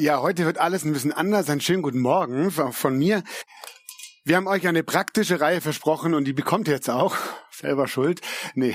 Ja, 0.00 0.22
heute 0.22 0.46
wird 0.46 0.56
alles 0.56 0.82
ein 0.86 0.94
bisschen 0.94 1.12
anders. 1.12 1.50
Einen 1.50 1.60
schönen 1.60 1.82
guten 1.82 1.98
Morgen 1.98 2.50
von 2.50 2.98
mir. 2.98 3.22
Wir 4.24 4.36
haben 4.36 4.46
euch 4.46 4.66
eine 4.66 4.82
praktische 4.82 5.42
Reihe 5.42 5.60
versprochen 5.60 6.14
und 6.14 6.24
die 6.24 6.32
bekommt 6.32 6.68
ihr 6.68 6.74
jetzt 6.74 6.88
auch. 6.88 7.14
Selber 7.50 7.86
schuld. 7.86 8.22
Nee. 8.54 8.74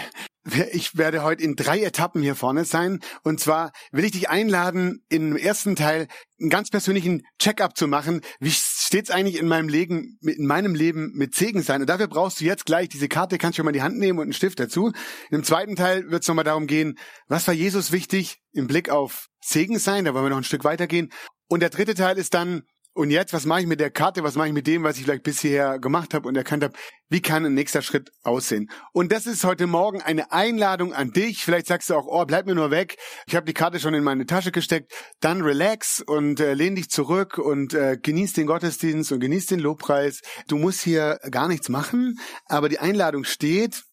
Ich 0.71 0.95
werde 0.99 1.23
heute 1.23 1.41
in 1.41 1.55
drei 1.55 1.81
Etappen 1.81 2.21
hier 2.21 2.35
vorne 2.35 2.63
sein. 2.63 2.99
Und 3.23 3.39
zwar 3.39 3.71
will 3.91 4.05
ich 4.05 4.11
dich 4.11 4.29
einladen, 4.29 5.03
im 5.09 5.35
ersten 5.35 5.75
Teil 5.75 6.07
einen 6.39 6.51
ganz 6.51 6.69
persönlichen 6.69 7.23
Check-up 7.39 7.75
zu 7.75 7.87
machen. 7.87 8.21
Wie 8.39 8.51
steht's 8.95 9.11
eigentlich 9.11 9.37
in 9.37 9.49
meinem 9.49 9.67
Leben, 9.67 10.17
in 10.21 10.47
meinem 10.47 10.73
Leben 10.73 11.11
mit 11.15 11.35
Segen 11.35 11.61
sein? 11.61 11.81
Und 11.81 11.89
dafür 11.89 12.07
brauchst 12.07 12.39
du 12.39 12.45
jetzt 12.45 12.65
gleich 12.65 12.87
diese 12.87 13.09
Karte, 13.09 13.37
kannst 13.37 13.57
du 13.57 13.59
schon 13.59 13.65
mal 13.65 13.73
die 13.73 13.81
Hand 13.81 13.97
nehmen 13.97 14.19
und 14.19 14.23
einen 14.23 14.31
Stift 14.31 14.57
dazu. 14.57 14.93
Im 15.31 15.43
zweiten 15.43 15.75
Teil 15.75 16.09
wird 16.09 16.21
es 16.21 16.29
nochmal 16.29 16.45
darum 16.45 16.65
gehen, 16.65 16.97
was 17.27 17.45
war 17.45 17.53
Jesus 17.53 17.91
wichtig 17.91 18.37
im 18.53 18.67
Blick 18.67 18.89
auf 18.89 19.27
Segen 19.41 19.79
sein? 19.79 20.05
Da 20.05 20.13
wollen 20.13 20.23
wir 20.23 20.29
noch 20.29 20.37
ein 20.37 20.45
Stück 20.45 20.63
weitergehen. 20.63 21.11
Und 21.49 21.59
der 21.59 21.71
dritte 21.71 21.93
Teil 21.93 22.17
ist 22.17 22.33
dann, 22.33 22.61
und 22.95 23.11
jetzt, 23.11 23.33
was 23.33 23.45
mache 23.45 23.59
ich 23.61 23.67
mit 23.67 23.81
der 23.81 23.91
Karte, 23.91 24.23
was 24.23 24.35
mache 24.35 24.47
ich 24.47 24.53
mit 24.53 24.67
dem, 24.67 24.83
was 24.83 24.97
ich 24.97 25.03
vielleicht 25.03 25.23
bisher 25.23 25.79
gemacht 25.79 26.13
habe 26.13 26.29
und 26.29 26.37
erkannt 26.37 26.63
habe, 26.63 26.73
wie 27.09 27.21
kann 27.21 27.45
ein 27.45 27.53
nächster 27.53 27.81
Schritt 27.81 28.09
aussehen? 28.23 28.69
Und 28.93 29.11
das 29.11 29.27
ist 29.27 29.43
heute 29.43 29.67
Morgen 29.67 30.01
eine 30.01 30.31
Einladung 30.31 30.93
an 30.93 31.11
dich. 31.11 31.43
Vielleicht 31.43 31.67
sagst 31.67 31.89
du 31.89 31.95
auch, 31.95 32.07
oh, 32.07 32.23
bleib 32.25 32.45
mir 32.45 32.55
nur 32.55 32.71
weg. 32.71 32.95
Ich 33.27 33.35
habe 33.35 33.45
die 33.45 33.53
Karte 33.53 33.81
schon 33.81 33.93
in 33.93 34.03
meine 34.05 34.25
Tasche 34.25 34.53
gesteckt. 34.53 34.93
Dann 35.19 35.41
relax 35.41 36.01
und 36.01 36.39
äh, 36.39 36.53
lehn 36.53 36.75
dich 36.75 36.89
zurück 36.89 37.37
und 37.37 37.73
äh, 37.73 37.97
genieß 38.01 38.31
den 38.31 38.47
Gottesdienst 38.47 39.11
und 39.11 39.19
genieß 39.19 39.47
den 39.47 39.59
Lobpreis. 39.59 40.21
Du 40.47 40.57
musst 40.57 40.79
hier 40.81 41.19
gar 41.29 41.49
nichts 41.49 41.67
machen, 41.67 42.17
aber 42.45 42.69
die 42.69 42.79
Einladung 42.79 43.25
steht. 43.25 43.83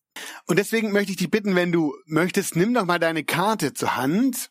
Und 0.46 0.60
deswegen 0.60 0.92
möchte 0.92 1.10
ich 1.10 1.16
dich 1.16 1.30
bitten, 1.30 1.56
wenn 1.56 1.72
du 1.72 1.92
möchtest, 2.06 2.54
nimm 2.54 2.72
doch 2.72 2.84
mal 2.84 3.00
deine 3.00 3.24
Karte 3.24 3.74
zur 3.74 3.96
Hand 3.96 4.48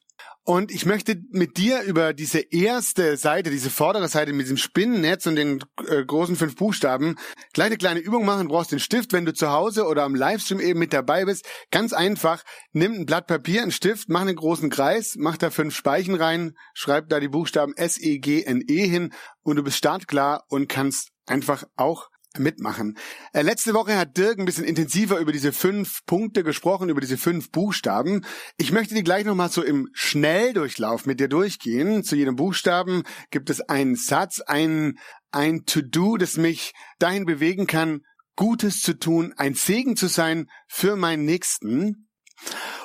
und 0.51 0.69
ich 0.69 0.85
möchte 0.85 1.15
mit 1.29 1.55
dir 1.55 1.81
über 1.83 2.11
diese 2.11 2.39
erste 2.39 3.15
Seite, 3.15 3.51
diese 3.51 3.69
vordere 3.69 4.09
Seite 4.09 4.33
mit 4.33 4.43
diesem 4.47 4.57
Spinnennetz 4.57 5.25
und 5.25 5.37
den 5.37 5.63
äh, 5.87 6.03
großen 6.03 6.35
fünf 6.35 6.57
Buchstaben, 6.57 7.15
gleich 7.53 7.67
eine 7.67 7.77
kleine 7.77 8.01
Übung 8.01 8.25
machen. 8.25 8.49
Du 8.49 8.53
brauchst 8.53 8.73
den 8.73 8.81
Stift, 8.81 9.13
wenn 9.13 9.23
du 9.23 9.33
zu 9.33 9.49
Hause 9.49 9.85
oder 9.85 10.03
am 10.03 10.13
Livestream 10.13 10.59
eben 10.59 10.77
mit 10.77 10.91
dabei 10.91 11.23
bist. 11.23 11.47
Ganz 11.71 11.93
einfach, 11.93 12.43
nimm 12.73 12.91
ein 12.91 13.05
Blatt 13.05 13.27
Papier, 13.27 13.61
einen 13.61 13.71
Stift, 13.71 14.09
mach 14.09 14.19
einen 14.19 14.35
großen 14.35 14.69
Kreis, 14.69 15.15
mach 15.17 15.37
da 15.37 15.51
fünf 15.51 15.73
Speichen 15.73 16.15
rein, 16.15 16.57
schreib 16.73 17.07
da 17.07 17.21
die 17.21 17.29
Buchstaben 17.29 17.73
S-E-G-N-E 17.77 18.65
-E 18.65 18.89
hin 18.89 19.13
und 19.43 19.55
du 19.55 19.63
bist 19.63 19.77
startklar 19.77 20.43
und 20.49 20.67
kannst 20.67 21.11
einfach 21.27 21.63
auch 21.77 22.10
mitmachen. 22.37 22.97
Äh, 23.33 23.41
letzte 23.41 23.73
Woche 23.73 23.97
hat 23.97 24.17
Dirk 24.17 24.39
ein 24.39 24.45
bisschen 24.45 24.63
intensiver 24.63 25.19
über 25.19 25.31
diese 25.31 25.51
fünf 25.51 26.05
Punkte 26.05 26.43
gesprochen, 26.43 26.89
über 26.89 27.01
diese 27.01 27.17
fünf 27.17 27.51
Buchstaben. 27.51 28.25
Ich 28.57 28.71
möchte 28.71 28.95
die 28.95 29.03
gleich 29.03 29.25
nochmal 29.25 29.49
so 29.49 29.63
im 29.63 29.89
Schnelldurchlauf 29.93 31.05
mit 31.05 31.19
dir 31.19 31.27
durchgehen. 31.27 32.03
Zu 32.03 32.15
jedem 32.15 32.35
Buchstaben 32.35 33.03
gibt 33.29 33.49
es 33.49 33.61
einen 33.61 33.95
Satz, 33.95 34.39
ein, 34.39 34.97
ein 35.31 35.65
To-Do, 35.65 36.17
das 36.17 36.37
mich 36.37 36.73
dahin 36.99 37.25
bewegen 37.25 37.67
kann, 37.67 38.01
Gutes 38.35 38.81
zu 38.81 38.97
tun, 38.97 39.33
ein 39.37 39.53
Segen 39.53 39.95
zu 39.95 40.07
sein 40.07 40.47
für 40.67 40.95
meinen 40.95 41.25
Nächsten. 41.25 42.07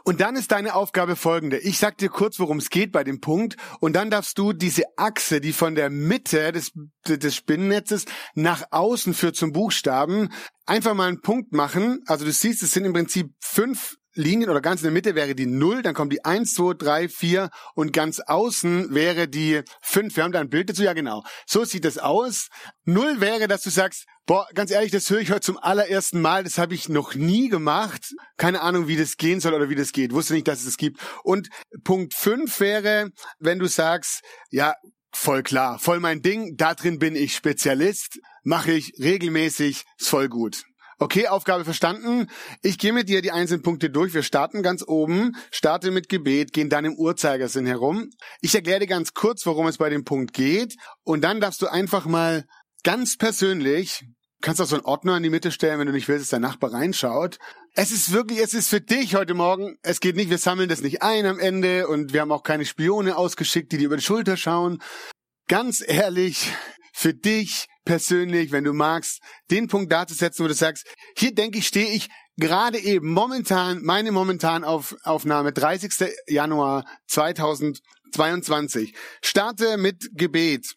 Und 0.06 0.21
dann 0.21 0.37
ist 0.37 0.53
deine 0.53 0.77
Aufgabe 0.77 1.17
folgende. 1.17 1.59
Ich 1.59 1.78
sag 1.78 1.99
dir 1.99 2.09
kurz, 2.09 2.39
worum 2.39 2.59
es 2.59 2.71
geht 2.71 2.93
bei 2.93 3.03
dem 3.03 3.21
Punkt. 3.21 3.56
Und 3.81 3.94
dann 3.94 4.09
darfst 4.09 4.39
du 4.39 4.53
diese 4.53 4.84
Achse, 4.97 5.41
die 5.41 5.53
von 5.53 5.75
der 5.75 5.91
Mitte 5.91 6.53
des, 6.53 6.71
des 7.09 7.34
Spinnennetzes 7.34 8.05
nach 8.37 8.66
außen 8.71 9.15
führt 9.15 9.34
zum 9.34 9.53
Buchstaben, 9.53 10.28
einfach 10.65 10.95
mal 10.95 11.09
einen 11.09 11.22
Punkt 11.22 11.53
machen. 11.53 12.05
Also 12.06 12.25
du 12.25 12.31
siehst, 12.31 12.62
es 12.62 12.71
sind 12.71 12.84
im 12.84 12.93
Prinzip 12.93 13.33
fünf 13.41 13.97
Linien 14.16 14.50
oder 14.50 14.60
ganz 14.60 14.81
in 14.81 14.87
der 14.87 14.93
Mitte 14.93 15.15
wäre 15.15 15.34
die 15.34 15.47
Null, 15.47 15.82
dann 15.82 15.94
kommt 15.94 16.12
die 16.12 16.25
eins, 16.25 16.54
zwei, 16.54 16.75
drei, 16.75 17.09
vier 17.09 17.50
und 17.75 17.93
ganz 17.93 18.21
außen 18.21 18.94
wäre 18.94 19.28
die 19.28 19.62
fünf. 19.81 20.16
Wir 20.16 20.25
haben 20.25 20.32
da 20.32 20.41
ein 20.41 20.49
Bild 20.49 20.71
dazu, 20.71 20.82
ja 20.82 20.94
genau. 20.94 21.22
So 21.47 21.65
sieht 21.65 21.84
das 21.84 21.99
aus. 21.99 22.49
Null 22.84 23.21
wäre, 23.21 23.47
dass 23.47 23.62
du 23.62 23.71
sagst, 23.71 24.06
boah, 24.25 24.47
ganz 24.54 24.71
ehrlich, 24.71 24.91
das 24.91 25.09
höre 25.10 25.21
ich 25.21 25.31
heute 25.31 25.43
zum 25.43 25.59
allerersten 25.59 26.21
Mal, 26.21 26.44
das 26.44 26.59
habe 26.59 26.75
ich 26.75 26.88
noch 26.88 27.15
nie 27.15 27.49
gemacht. 27.49 28.15
Keine 28.37 28.62
Ahnung, 28.62 28.88
wie 28.88 28.97
das 28.97 29.16
gehen 29.19 29.41
soll 29.41 29.54
oder 29.54 29.69
wie 29.69 29.75
das 29.75 29.93
geht. 29.93 30.12
Wusste 30.12 30.34
nicht, 30.34 30.48
dass 30.48 30.60
es 30.60 30.65
das 30.65 30.77
gibt. 30.77 31.00
Und 31.22 31.48
Punkt 31.84 32.15
fünf 32.15 32.59
wäre, 32.60 33.10
wenn 33.38 33.59
du 33.59 33.66
sagst, 33.66 34.22
ja, 34.50 34.75
voll 35.12 35.43
klar, 35.43 35.78
voll 35.78 36.00
mein 36.00 36.22
Ding, 36.22 36.56
da 36.56 36.75
drin 36.75 36.98
bin 36.98 37.16
ich 37.16 37.34
Spezialist, 37.34 38.19
mache 38.43 38.72
ich 38.72 38.93
regelmäßig, 38.98 39.84
ist 39.98 40.09
voll 40.09 40.28
gut. 40.28 40.65
Okay, 40.99 41.29
Aufgabe 41.29 41.67
verstanden. 41.67 42.27
Ich 42.62 42.79
gehe 42.79 42.95
mit 42.95 43.11
dir 43.11 43.21
die 43.21 43.31
einzelnen 43.31 43.62
Punkte 43.62 43.91
durch. 43.91 44.15
Wir 44.15 44.23
starten 44.23 44.62
ganz 44.62 44.83
oben, 44.87 45.37
starte 45.51 45.91
mit 45.91 46.09
Gebet, 46.09 46.55
gehen 46.55 46.71
dann 46.71 46.87
im 46.87 46.95
Uhrzeigersinn 46.95 47.67
herum. 47.67 48.09
Ich 48.41 48.55
erkläre 48.55 48.81
dir 48.81 48.87
ganz 48.87 49.12
kurz, 49.12 49.45
worum 49.45 49.67
es 49.67 49.77
bei 49.77 49.91
dem 49.91 50.05
Punkt 50.05 50.33
geht. 50.33 50.75
Und 51.05 51.23
dann 51.23 51.39
darfst 51.39 51.61
du 51.61 51.67
einfach 51.67 52.07
mal 52.07 52.47
ganz 52.83 53.19
persönlich, 53.19 54.07
kannst 54.41 54.62
auch 54.62 54.67
so 54.67 54.77
einen 54.77 54.87
Ordner 54.87 55.19
in 55.19 55.23
die 55.23 55.29
Mitte 55.29 55.51
stellen, 55.51 55.79
wenn 55.79 55.87
du 55.87 55.93
nicht 55.93 56.09
willst, 56.09 56.23
dass 56.23 56.31
dein 56.31 56.41
Nachbar 56.41 56.73
reinschaut. 56.73 57.37
Es 57.75 57.91
ist 57.91 58.13
wirklich, 58.13 58.39
es 58.39 58.55
ist 58.55 58.71
für 58.71 58.81
dich 58.81 59.15
heute 59.17 59.34
Morgen, 59.34 59.77
es 59.83 60.01
geht 60.01 60.17
nicht, 60.17 60.31
wir 60.31 60.39
sammeln 60.39 60.71
das 60.71 60.81
nicht 60.81 61.03
ein 61.03 61.27
am 61.27 61.39
Ende 61.39 61.89
und 61.89 62.15
wir 62.15 62.23
haben 62.23 62.33
auch 62.33 62.43
keine 62.43 62.65
Spione 62.65 63.19
ausgeschickt, 63.19 63.71
die 63.71 63.77
dir 63.77 63.87
über 63.87 63.97
die 63.97 64.03
Schulter 64.03 64.39
schauen. 64.39 64.78
Ganz 65.47 65.84
ehrlich, 65.87 66.51
für 66.95 67.13
dich 67.13 67.67
persönlich, 67.86 68.52
wenn 68.52 68.64
du 68.64 68.74
magst, 68.74 69.22
den 69.50 69.69
Punkt 69.69 69.91
darzusetzen, 69.91 70.44
wo 70.44 70.48
du 70.48 70.54
sagst, 70.54 70.86
hier 71.16 71.34
denke 71.34 71.58
ich, 71.58 71.66
stehe 71.66 71.88
ich 71.88 72.10
gerade 72.36 72.78
eben 72.78 73.08
momentan, 73.08 73.82
meine 73.82 74.12
momentan 74.12 74.62
auf, 74.64 74.94
Aufnahme, 75.04 75.52
30. 75.52 76.12
Januar 76.26 76.84
2022. 77.06 78.94
Starte 79.22 79.78
mit 79.78 80.10
Gebet. 80.12 80.74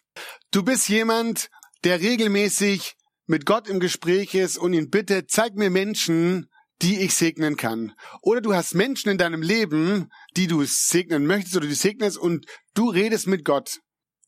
Du 0.50 0.62
bist 0.62 0.88
jemand, 0.88 1.50
der 1.84 2.00
regelmäßig 2.00 2.96
mit 3.26 3.44
Gott 3.44 3.68
im 3.68 3.80
Gespräch 3.80 4.34
ist 4.34 4.56
und 4.56 4.72
ihn 4.72 4.88
bittet, 4.88 5.30
zeig 5.30 5.54
mir 5.54 5.68
Menschen, 5.68 6.48
die 6.82 7.00
ich 7.00 7.14
segnen 7.14 7.56
kann. 7.56 7.92
Oder 8.22 8.40
du 8.40 8.54
hast 8.54 8.74
Menschen 8.74 9.10
in 9.10 9.18
deinem 9.18 9.42
Leben, 9.42 10.10
die 10.36 10.46
du 10.46 10.64
segnen 10.64 11.26
möchtest 11.26 11.56
oder 11.56 11.66
die 11.66 11.74
segnest 11.74 12.16
und 12.16 12.46
du 12.74 12.88
redest 12.88 13.26
mit 13.26 13.44
Gott 13.44 13.80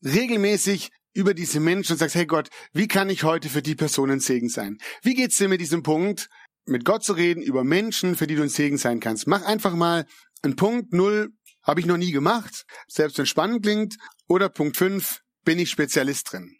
regelmäßig 0.03 0.91
über 1.13 1.33
diese 1.33 1.59
Menschen 1.59 1.93
und 1.93 1.97
sagst, 1.99 2.15
hey 2.15 2.25
Gott, 2.25 2.49
wie 2.73 2.87
kann 2.87 3.09
ich 3.09 3.23
heute 3.23 3.49
für 3.49 3.61
die 3.61 3.75
Person 3.75 4.11
ein 4.11 4.19
Segen 4.19 4.49
sein? 4.49 4.77
Wie 5.01 5.13
geht's 5.13 5.37
dir 5.37 5.47
mit 5.47 5.61
diesem 5.61 5.83
Punkt, 5.83 6.29
mit 6.65 6.85
Gott 6.85 7.03
zu 7.03 7.13
reden, 7.13 7.43
über 7.43 7.63
Menschen, 7.63 8.15
für 8.15 8.27
die 8.27 8.35
du 8.35 8.43
ein 8.43 8.49
Segen 8.49 8.77
sein 8.77 8.99
kannst? 8.99 9.27
Mach 9.27 9.43
einfach 9.43 9.75
mal 9.75 10.05
einen 10.41 10.55
Punkt 10.55 10.93
null, 10.93 11.29
habe 11.61 11.79
ich 11.79 11.85
noch 11.85 11.97
nie 11.97 12.11
gemacht, 12.11 12.65
selbst 12.87 13.17
wenn 13.17 13.25
spannend 13.25 13.63
klingt. 13.63 13.97
Oder 14.27 14.49
Punkt 14.49 14.77
fünf, 14.77 15.21
bin 15.45 15.59
ich 15.59 15.69
Spezialist 15.69 16.31
drin. 16.31 16.57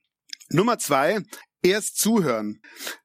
Nummer 0.49 0.77
zwei, 0.77 1.23
erst 1.61 1.97
zuhören. 1.97 2.61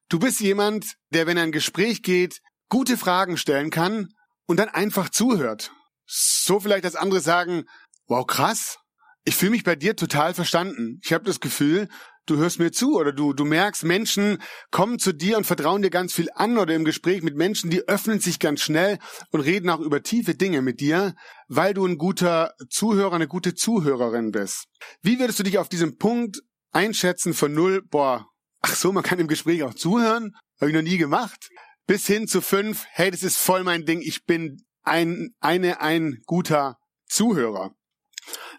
Du 0.09 0.19
bist 0.19 0.39
jemand, 0.39 0.95
der, 1.09 1.27
wenn 1.27 1.37
ein 1.37 1.51
Gespräch 1.51 2.03
geht, 2.03 2.41
gute 2.67 2.97
Fragen 2.97 3.37
stellen 3.37 3.69
kann 3.69 4.09
und 4.45 4.57
dann 4.57 4.69
einfach 4.69 5.09
zuhört. 5.09 5.71
So 6.05 6.59
vielleicht, 6.59 6.83
dass 6.83 6.95
andere 6.95 7.21
sagen, 7.21 7.63
wow, 8.07 8.25
krass, 8.25 8.77
ich 9.29 9.35
fühle 9.35 9.51
mich 9.51 9.63
bei 9.63 9.75
dir 9.75 9.95
total 9.95 10.33
verstanden. 10.33 10.99
Ich 11.03 11.13
habe 11.13 11.23
das 11.23 11.39
Gefühl, 11.39 11.87
du 12.25 12.37
hörst 12.37 12.57
mir 12.57 12.71
zu 12.71 12.97
oder 12.97 13.11
du, 13.11 13.33
du 13.33 13.45
merkst, 13.45 13.83
Menschen 13.83 14.41
kommen 14.71 14.97
zu 14.97 15.13
dir 15.13 15.37
und 15.37 15.43
vertrauen 15.43 15.83
dir 15.83 15.91
ganz 15.91 16.13
viel 16.13 16.29
an 16.33 16.57
oder 16.57 16.73
im 16.73 16.83
Gespräch 16.83 17.21
mit 17.21 17.35
Menschen, 17.35 17.69
die 17.69 17.87
öffnen 17.87 18.19
sich 18.19 18.39
ganz 18.39 18.61
schnell 18.61 18.97
und 19.29 19.41
reden 19.41 19.69
auch 19.69 19.81
über 19.81 20.01
tiefe 20.01 20.33
Dinge 20.33 20.63
mit 20.63 20.79
dir, 20.79 21.13
weil 21.47 21.75
du 21.75 21.85
ein 21.85 21.99
guter 21.99 22.55
Zuhörer, 22.71 23.13
eine 23.13 23.27
gute 23.27 23.53
Zuhörerin 23.53 24.31
bist. 24.31 24.65
Wie 25.03 25.19
würdest 25.19 25.37
du 25.37 25.43
dich 25.43 25.59
auf 25.59 25.69
diesem 25.69 25.97
Punkt 25.97 26.39
einschätzen 26.71 27.35
von 27.35 27.53
null, 27.53 27.83
boah, 27.83 28.25
ach 28.61 28.75
so, 28.75 28.91
man 28.91 29.03
kann 29.03 29.19
im 29.19 29.27
Gespräch 29.27 29.61
auch 29.61 29.75
zuhören? 29.75 30.31
Habe 30.59 30.71
ich 30.71 30.75
noch 30.75 30.81
nie 30.81 30.97
gemacht. 30.97 31.49
Bis 31.85 32.07
hin 32.07 32.27
zu 32.27 32.41
fünf, 32.41 32.85
hey, 32.89 33.11
das 33.11 33.21
ist 33.21 33.37
voll 33.37 33.63
mein 33.63 33.85
Ding, 33.85 34.01
ich 34.01 34.25
bin 34.25 34.63
ein, 34.81 35.35
eine, 35.39 35.81
ein 35.81 36.17
guter 36.25 36.77
Zuhörer. 37.05 37.75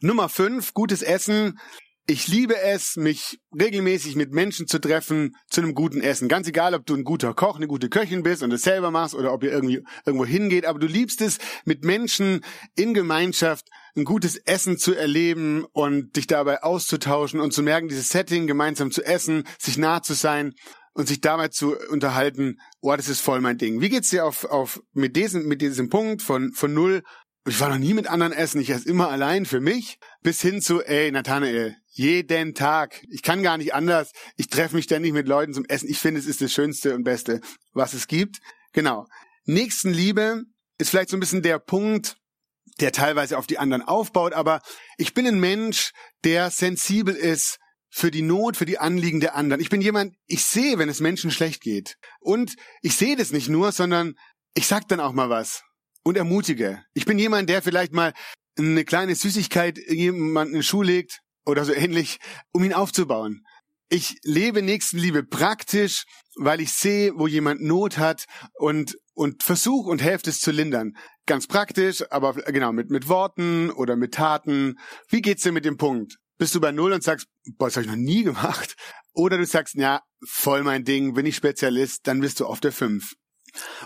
Nummer 0.01 0.29
fünf, 0.29 0.75
gutes 0.75 1.03
Essen. 1.03 1.59
ich 2.07 2.27
liebe 2.27 2.59
es, 2.61 2.97
mich 2.97 3.39
regelmäßig 3.57 4.17
mit 4.17 4.33
Menschen 4.33 4.67
zu 4.67 4.81
treffen 4.81 5.37
zu 5.49 5.61
einem 5.61 5.75
guten 5.75 6.01
Essen. 6.01 6.29
Ganz 6.29 6.49
egal, 6.49 6.75
ob 6.75 6.85
du 6.85 6.97
ein 6.97 7.05
guter 7.05 7.35
Koch, 7.35 7.57
eine 7.57 7.69
gute 7.69 7.89
Köchin 7.89 8.25
bist 8.25 8.43
und 8.43 8.53
es 8.53 8.63
selber 8.63 8.91
machst 8.91 9.15
oder 9.15 9.33
ob 9.33 9.45
ihr 9.45 9.53
irgendwie 9.53 9.85
irgendwo 10.05 10.27
hingeht, 10.27 10.67
aber 10.67 10.81
du 10.81 10.89
liebst 10.89 11.21
es, 11.21 11.39
mit 11.65 11.85
Menschen 11.85 12.41
in 12.75 12.95
Gemeinschaft 12.95 13.69
ein 13.97 14.05
gutes 14.05 14.37
Essen 14.37 14.77
zu 14.77 14.95
erleben 14.95 15.65
und 15.73 16.17
dich 16.17 16.27
dabei 16.27 16.63
auszutauschen 16.65 17.39
und 17.39 17.53
zu 17.53 17.63
merken, 17.63 17.89
dieses 17.89 18.09
Setting 18.09 18.49
gemeinsam 18.49 18.91
zu 18.91 19.05
essen, 19.05 19.45
sich 19.59 19.79
nah 19.79 20.03
zu 20.03 20.15
sein 20.15 20.55
und 20.95 21.07
sich 21.07 21.21
dabei 21.21 21.49
zu 21.49 21.77
unterhalten, 21.91 22.59
oh, 22.81 22.95
das 22.97 23.09
ist 23.09 23.21
voll 23.21 23.41
mein 23.41 23.59
Ding. 23.59 23.81
Wie 23.81 23.89
geht's 23.89 24.11
dir 24.11 24.25
auf, 24.27 24.45
auf, 24.45 24.81
mit 24.93 25.15
diesem, 25.15 25.47
mit 25.47 25.63
diesem 25.63 25.89
Punkt 25.89 26.23
von, 26.23 26.53
von 26.53 26.75
null 26.75 27.03
ich 27.47 27.59
war 27.61 27.71
noch 27.71 27.79
nie 27.79 27.95
mit 27.95 28.07
anderen 28.07 28.33
essen, 28.33 28.61
ich 28.61 28.71
esse 28.71 28.89
immer 28.89 29.09
allein 29.09 29.47
für 29.47 29.61
mich, 29.61 29.99
bis 30.23 30.43
hin 30.43 30.61
zu, 30.61 30.83
ey, 30.83 31.11
Nathanael, 31.11 31.77
jeden 31.89 32.55
Tag, 32.55 33.03
ich 33.11 33.23
kann 33.23 33.43
gar 33.43 33.57
nicht 33.57 33.75
anders, 33.75 34.13
ich 34.37 34.49
treffe 34.49 34.77
mich 34.77 34.85
ständig 34.85 35.13
mit 35.13 35.27
Leuten 35.27 35.55
zum 35.55 35.65
Essen, 35.65 35.89
ich 35.89 35.99
finde, 35.99 36.21
es 36.21 36.27
ist 36.27 36.43
das 36.43 36.53
Schönste 36.53 36.95
und 36.95 37.05
Beste, 37.05 37.41
was 37.73 37.95
es 37.95 38.07
gibt. 38.07 38.41
Genau. 38.73 39.07
Nächstenliebe 39.45 40.45
ist 40.79 40.91
vielleicht 40.91 41.09
so 41.09 41.17
ein 41.17 41.21
bisschen 41.21 41.43
der 41.43 41.59
Punkt, 41.59 42.17
der 42.79 42.93
teilweise 42.93 43.39
auf 43.39 43.47
die 43.47 43.59
anderen 43.59 43.83
aufbaut, 43.83 44.33
aber 44.33 44.61
ich 44.97 45.15
bin 45.15 45.27
ein 45.27 45.41
Mensch, 45.41 45.93
der 46.25 46.51
sensibel 46.51 47.15
ist 47.15 47.59
für 47.89 48.11
die 48.11 48.23
Not, 48.23 48.57
für 48.57 48.67
die 48.67 48.79
Anliegen 48.79 49.21
der 49.21 49.35
anderen. 49.35 49.61
Ich 49.61 49.71
bin 49.71 49.81
jemand, 49.81 50.15
ich 50.27 50.45
sehe, 50.45 50.79
wenn 50.79 50.89
es 50.89 51.01
Menschen 51.01 51.31
schlecht 51.31 51.61
geht. 51.61 51.97
Und 52.21 52.55
ich 52.83 52.97
sehe 52.97 53.17
das 53.17 53.33
nicht 53.33 53.49
nur, 53.49 53.73
sondern 53.73 54.15
ich 54.55 54.67
sag 54.67 54.87
dann 54.89 55.01
auch 55.01 55.13
mal 55.13 55.29
was 55.29 55.65
und 56.03 56.17
ermutige. 56.17 56.83
Ich 56.95 57.05
bin 57.05 57.19
jemand, 57.19 57.49
der 57.49 57.63
vielleicht 57.63 57.93
mal 57.93 58.13
eine 58.59 58.85
kleine 58.85 59.15
Süßigkeit 59.15 59.79
jemanden 59.79 60.55
in 60.55 60.61
den 60.61 60.63
Schuh 60.63 60.83
legt 60.83 61.21
oder 61.47 61.65
so 61.65 61.73
ähnlich, 61.73 62.19
um 62.53 62.65
ihn 62.65 62.75
aufzubauen. 62.75 63.45
Ich 63.89 64.19
lebe 64.23 64.63
Nächstenliebe 64.63 65.25
praktisch, 65.25 66.05
weil 66.37 66.61
ich 66.61 66.73
sehe, 66.73 67.13
wo 67.17 67.27
jemand 67.27 67.61
Not 67.61 67.99
hat 67.99 68.27
und 68.55 68.97
und 69.15 69.43
versuche 69.43 69.91
und 69.91 70.01
helfe 70.01 70.31
es 70.31 70.41
zu 70.41 70.51
lindern. 70.51 70.97
Ganz 71.27 71.47
praktisch, 71.47 72.03
aber 72.11 72.35
genau 72.35 72.73
mit 72.73 72.91
mit 72.91 73.09
Worten 73.09 73.71
oder 73.71 73.97
mit 73.97 74.15
Taten. 74.15 74.79
Wie 75.09 75.21
geht's 75.21 75.43
dir 75.43 75.53
mit 75.53 75.65
dem 75.65 75.77
Punkt? 75.77 76.17
Bist 76.39 76.55
du 76.55 76.61
bei 76.61 76.73
null 76.73 76.93
und 76.93 77.03
sagst, 77.03 77.27
boah, 77.59 77.67
das 77.67 77.77
habe 77.77 77.85
ich 77.85 77.91
noch 77.91 77.99
nie 77.99 78.23
gemacht? 78.23 78.77
Oder 79.13 79.39
du 79.39 79.45
sagst, 79.45 79.75
ja, 79.75 80.01
voll 80.25 80.63
mein 80.63 80.85
Ding, 80.85 81.15
bin 81.15 81.27
ich 81.27 81.37
Spezialist, 81.37 82.07
dann 82.07 82.21
bist 82.21 82.41
du 82.41 82.47
auf 82.47 82.61
der 82.61 82.73
fünf. 82.73 83.15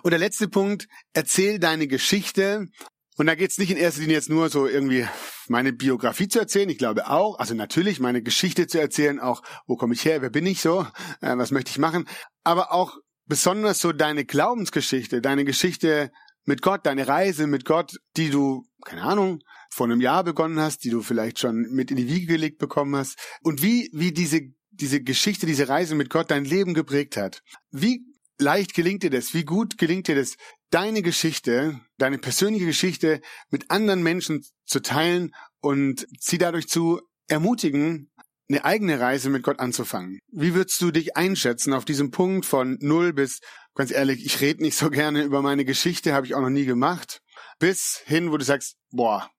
Und 0.03 0.11
der 0.11 0.19
letzte 0.19 0.49
Punkt, 0.49 0.87
erzähl 1.13 1.59
deine 1.59 1.87
Geschichte. 1.87 2.69
Und 3.17 3.27
da 3.27 3.35
geht's 3.35 3.59
nicht 3.59 3.71
in 3.71 3.77
erster 3.77 4.01
Linie 4.01 4.17
jetzt 4.17 4.29
nur 4.29 4.49
so 4.49 4.67
irgendwie 4.67 5.07
meine 5.49 5.73
Biografie 5.73 6.29
zu 6.29 6.41
erzählen. 6.41 6.69
Ich 6.69 6.79
glaube 6.79 7.09
auch, 7.09 7.39
also 7.39 7.55
natürlich 7.55 8.01
meine 8.01 8.23
Geschichte 8.23 8.67
zu 8.67 8.81
erzählen, 8.81 9.21
auch 9.21 9.43
wo 9.67 9.77
komme 9.77 9.95
ich 9.95 10.05
her, 10.05 10.21
wer 10.21 10.31
bin 10.31 10.47
ich 10.47 10.61
so, 10.61 10.87
äh, 11.21 11.37
was 11.37 11.53
möchte 11.53 11.71
ich 11.71 11.79
machen. 11.79 12.09
Aber 12.43 12.73
auch 12.73 12.97
besonders 13.27 13.79
so 13.79 13.93
deine 13.93 14.25
Glaubensgeschichte, 14.25 15.21
deine 15.21 15.45
Geschichte 15.45 16.11
mit 16.45 16.61
Gott, 16.61 16.85
deine 16.87 17.09
Reise 17.09 17.47
mit 17.47 17.65
Gott, 17.65 17.97
die 18.17 18.31
du, 18.31 18.65
keine 18.85 19.03
Ahnung, 19.03 19.41
vor 19.71 19.87
einem 19.87 20.01
Jahr 20.01 20.25
begonnen 20.25 20.61
hast, 20.61 20.85
die 20.85 20.91
du 20.91 21.03
vielleicht 21.03 21.39
schon 21.39 21.67
mit 21.71 21.91
in 21.91 21.97
die 21.97 22.09
Wiege 22.09 22.27
gelegt 22.27 22.59
bekommen 22.59 22.97
hast. 22.97 23.19
Und 23.43 23.63
wie, 23.63 23.91
wie 23.93 24.13
diese, 24.13 24.41
diese 24.71 25.03
Geschichte, 25.03 25.47
diese 25.47 25.69
Reise 25.69 25.95
mit 25.95 26.11
Gott 26.11 26.31
dein 26.31 26.45
Leben 26.45 26.75
geprägt 26.75 27.17
hat. 27.17 27.43
Wie 27.71 28.05
leicht 28.39 28.75
gelingt 28.75 29.03
dir 29.03 29.11
das? 29.11 29.35
Wie 29.35 29.45
gut 29.45 29.79
gelingt 29.79 30.09
dir 30.09 30.17
das, 30.17 30.37
deine 30.71 31.03
Geschichte, 31.03 31.81
deine 31.99 32.19
persönliche 32.19 32.67
Geschichte 32.67 33.21
mit 33.51 33.71
anderen 33.71 34.03
Menschen 34.03 34.45
zu 34.67 34.81
teilen 34.81 35.35
und 35.61 36.07
sie 36.19 36.39
dadurch 36.39 36.69
zu 36.69 37.01
ermutigen, 37.29 38.11
eine 38.49 38.65
eigene 38.65 39.01
Reise 39.01 39.31
mit 39.31 39.43
Gott 39.43 39.61
anzufangen? 39.61 40.19
Wie 40.33 40.55
würdest 40.55 40.81
du 40.83 40.91
dich 40.91 41.17
einschätzen 41.17 41.73
auf 41.73 41.85
diesem 41.85 42.11
Punkt 42.11 42.45
von 42.45 42.77
null 42.81 43.13
bis, 43.13 43.41
ganz 43.75 43.91
ehrlich, 43.91 44.25
ich 44.25 44.41
rede 44.41 44.63
nicht 44.63 44.77
so 44.77 44.91
gerne 44.91 45.23
über 45.23 45.43
meine 45.43 45.65
Geschichte, 45.65 46.13
habe 46.13 46.27
ich 46.27 46.35
auch 46.35 46.41
noch 46.41 46.51
nie 46.51 46.65
gemacht, 46.65 47.21
bis 47.59 48.03
hin, 48.05 48.33
wo 48.33 48.37
du 48.37 48.45
sagst, 48.45 48.77
boah, 48.91 49.31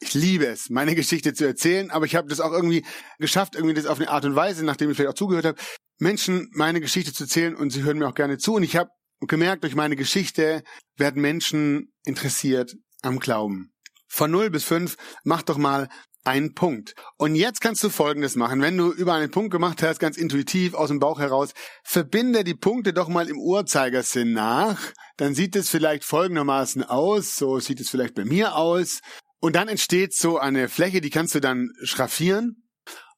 ich 0.00 0.14
liebe 0.14 0.46
es, 0.46 0.70
meine 0.70 0.94
Geschichte 0.94 1.34
zu 1.34 1.46
erzählen, 1.46 1.90
aber 1.90 2.04
ich 2.04 2.14
habe 2.14 2.28
das 2.28 2.40
auch 2.40 2.52
irgendwie 2.52 2.84
geschafft, 3.18 3.54
irgendwie 3.54 3.74
das 3.74 3.86
auf 3.86 3.98
eine 3.98 4.10
Art 4.10 4.24
und 4.24 4.36
Weise, 4.36 4.64
nachdem 4.64 4.90
ich 4.90 4.96
vielleicht 4.96 5.10
auch 5.10 5.18
zugehört 5.18 5.46
habe, 5.46 5.60
Menschen 5.98 6.50
meine 6.52 6.80
Geschichte 6.80 7.12
zu 7.12 7.24
erzählen 7.24 7.54
und 7.54 7.70
sie 7.70 7.82
hören 7.82 7.98
mir 7.98 8.08
auch 8.08 8.14
gerne 8.14 8.38
zu. 8.38 8.54
Und 8.54 8.62
ich 8.62 8.76
habe 8.76 8.90
gemerkt, 9.20 9.64
durch 9.64 9.74
meine 9.74 9.96
Geschichte 9.96 10.62
werden 10.96 11.22
Menschen 11.22 11.92
interessiert 12.04 12.74
am 13.02 13.18
Glauben. 13.18 13.72
Von 14.08 14.30
0 14.30 14.50
bis 14.50 14.64
5, 14.64 14.96
mach 15.24 15.42
doch 15.42 15.58
mal 15.58 15.88
einen 16.24 16.54
Punkt. 16.54 16.94
Und 17.18 17.34
jetzt 17.34 17.60
kannst 17.60 17.84
du 17.84 17.90
Folgendes 17.90 18.34
machen. 18.34 18.62
Wenn 18.62 18.76
du 18.76 18.92
über 18.92 19.14
einen 19.14 19.30
Punkt 19.30 19.50
gemacht 19.50 19.82
hast, 19.82 19.98
ganz 19.98 20.16
intuitiv 20.16 20.74
aus 20.74 20.88
dem 20.88 20.98
Bauch 20.98 21.20
heraus, 21.20 21.52
verbinde 21.84 22.44
die 22.44 22.54
Punkte 22.54 22.92
doch 22.92 23.08
mal 23.08 23.28
im 23.28 23.38
Uhrzeigersinn 23.38 24.32
nach. 24.32 24.80
Dann 25.16 25.34
sieht 25.34 25.54
es 25.54 25.68
vielleicht 25.68 26.04
folgendermaßen 26.04 26.82
aus. 26.82 27.36
So 27.36 27.60
sieht 27.60 27.80
es 27.80 27.90
vielleicht 27.90 28.14
bei 28.14 28.24
mir 28.24 28.56
aus. 28.56 29.00
Und 29.40 29.56
dann 29.56 29.68
entsteht 29.68 30.14
so 30.14 30.38
eine 30.38 30.68
Fläche, 30.68 31.02
die 31.02 31.10
kannst 31.10 31.34
du 31.34 31.40
dann 31.40 31.68
schraffieren. 31.82 32.64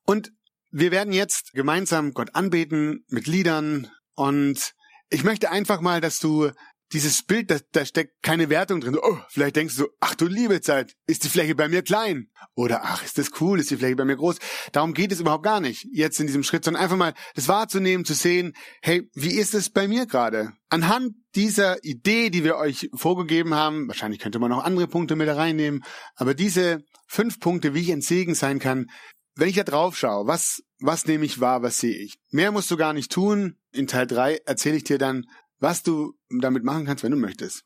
Und 0.05 0.33
wir 0.79 0.91
werden 0.91 1.15
jetzt 1.15 1.55
gemeinsam 1.55 2.13
Gott 2.13 2.35
anbeten 2.35 3.05
mit 3.09 3.27
Liedern 3.27 3.91
und 4.15 4.75
ich 5.09 5.25
möchte 5.25 5.51
einfach 5.51 5.81
mal, 5.81 6.03
dass 6.03 6.19
du 6.19 6.51
dieses 6.93 7.23
Bild, 7.23 7.51
da, 7.51 7.57
da 7.73 7.87
steckt 7.87 8.23
keine 8.23 8.51
Wertung 8.51 8.81
drin. 8.81 8.99
Oh, 9.01 9.19
vielleicht 9.31 9.57
denkst 9.57 9.77
du, 9.77 9.89
ach 10.01 10.15
du 10.15 10.27
liebe 10.27 10.61
Zeit, 10.61 10.93
ist 11.07 11.25
die 11.25 11.31
Fläche 11.31 11.55
bei 11.55 11.69
mir 11.69 11.83
klein? 11.83 12.29
Oder 12.55 12.83
ach, 12.85 13.03
ist 13.03 13.17
das 13.17 13.31
cool, 13.41 13.59
ist 13.59 13.71
die 13.71 13.79
Fläche 13.79 13.97
bei 13.97 14.05
mir 14.05 14.17
groß? 14.17 14.37
Darum 14.73 14.93
geht 14.93 15.13
es 15.13 15.21
überhaupt 15.21 15.45
gar 15.45 15.61
nicht 15.61 15.87
jetzt 15.91 16.21
in 16.21 16.27
diesem 16.27 16.43
Schritt, 16.43 16.65
sondern 16.65 16.83
einfach 16.83 16.97
mal 16.97 17.15
das 17.35 17.49
wahrzunehmen, 17.49 18.05
zu 18.05 18.13
sehen, 18.13 18.53
hey, 18.83 19.09
wie 19.15 19.33
ist 19.33 19.55
es 19.55 19.71
bei 19.71 19.89
mir 19.89 20.05
gerade? 20.05 20.53
Anhand 20.69 21.15
dieser 21.35 21.83
Idee, 21.85 22.29
die 22.29 22.45
wir 22.45 22.57
euch 22.57 22.91
vorgegeben 22.95 23.55
haben, 23.55 23.89
wahrscheinlich 23.89 24.21
könnte 24.21 24.39
man 24.39 24.51
noch 24.51 24.63
andere 24.63 24.89
Punkte 24.89 25.17
mit 25.17 25.29
reinnehmen, 25.29 25.83
aber 26.17 26.35
diese 26.35 26.85
fünf 27.09 27.41
Punkte, 27.41 27.73
wie 27.73 27.81
ich 27.81 27.93
ein 27.93 28.03
Segen 28.03 28.35
sein 28.35 28.59
kann, 28.59 28.89
wenn 29.37 29.49
ich 29.49 29.57
da 29.57 29.65
drauf 29.65 29.97
schaue, 29.97 30.27
was, 30.27 30.63
was 30.79 31.07
nehme 31.07 31.25
ich 31.25 31.41
wahr, 31.41 31.63
was 31.63 31.79
sehe 31.79 31.97
ich? 31.97 32.19
Mehr 32.31 32.53
musst 32.53 32.71
du 32.71 32.77
gar 32.77 32.93
nicht 32.93 33.11
tun. 33.11 33.57
In 33.73 33.87
Teil 33.87 34.07
drei 34.07 34.37
erzähle 34.45 34.77
ich 34.77 34.85
dir 34.85 34.99
dann, 34.99 35.27
was 35.59 35.83
du 35.83 36.15
damit 36.29 36.65
machen 36.65 36.85
kannst, 36.85 37.03
wenn 37.03 37.13
du 37.13 37.17
möchtest. 37.17 37.63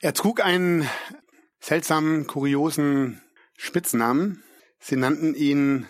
Er 0.00 0.14
trug 0.14 0.44
einen 0.44 0.88
seltsamen, 1.60 2.26
kuriosen 2.26 3.22
Spitznamen. 3.56 4.42
Sie 4.78 4.96
nannten 4.96 5.34
ihn 5.34 5.86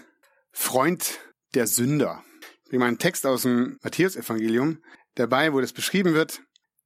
Freund 0.51 1.19
der 1.55 1.67
Sünder. 1.67 2.23
Ich 2.67 2.75
habe 2.75 2.85
einen 2.85 2.99
Text 2.99 3.27
aus 3.27 3.43
dem 3.43 3.79
Matthäus-Evangelium 3.83 4.83
dabei, 5.15 5.53
wo 5.53 5.61
das 5.61 5.73
beschrieben 5.73 6.15
wird. 6.15 6.43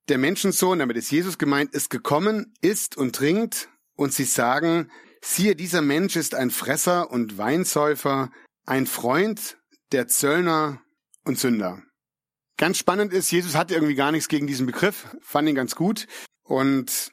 Der 0.08 0.19
Menschensohn, 0.19 0.78
damit 0.78 0.96
ist 0.96 1.10
Jesus 1.10 1.38
gemeint, 1.38 1.74
ist 1.74 1.90
gekommen, 1.90 2.54
isst 2.60 2.96
und 2.96 3.14
trinkt, 3.14 3.69
und 3.96 4.12
sie 4.12 4.24
sagen, 4.24 4.91
Siehe, 5.29 5.56
dieser 5.56 5.82
Mensch 5.82 6.14
ist 6.14 6.36
ein 6.36 6.50
Fresser 6.50 7.10
und 7.10 7.36
Weinsäufer, 7.36 8.31
ein 8.67 8.87
Freund 8.87 9.56
der 9.93 10.08
Zöllner 10.08 10.82
und 11.25 11.39
Sünder. 11.39 11.82
Ganz 12.58 12.79
spannend 12.79 13.13
ist, 13.13 13.31
Jesus 13.31 13.55
hatte 13.55 13.75
irgendwie 13.75 13.94
gar 13.94 14.13
nichts 14.13 14.29
gegen 14.29 14.46
diesen 14.46 14.67
Begriff, 14.67 15.06
fand 15.23 15.49
ihn 15.49 15.55
ganz 15.55 15.77
gut. 15.77 16.06
Und 16.43 17.13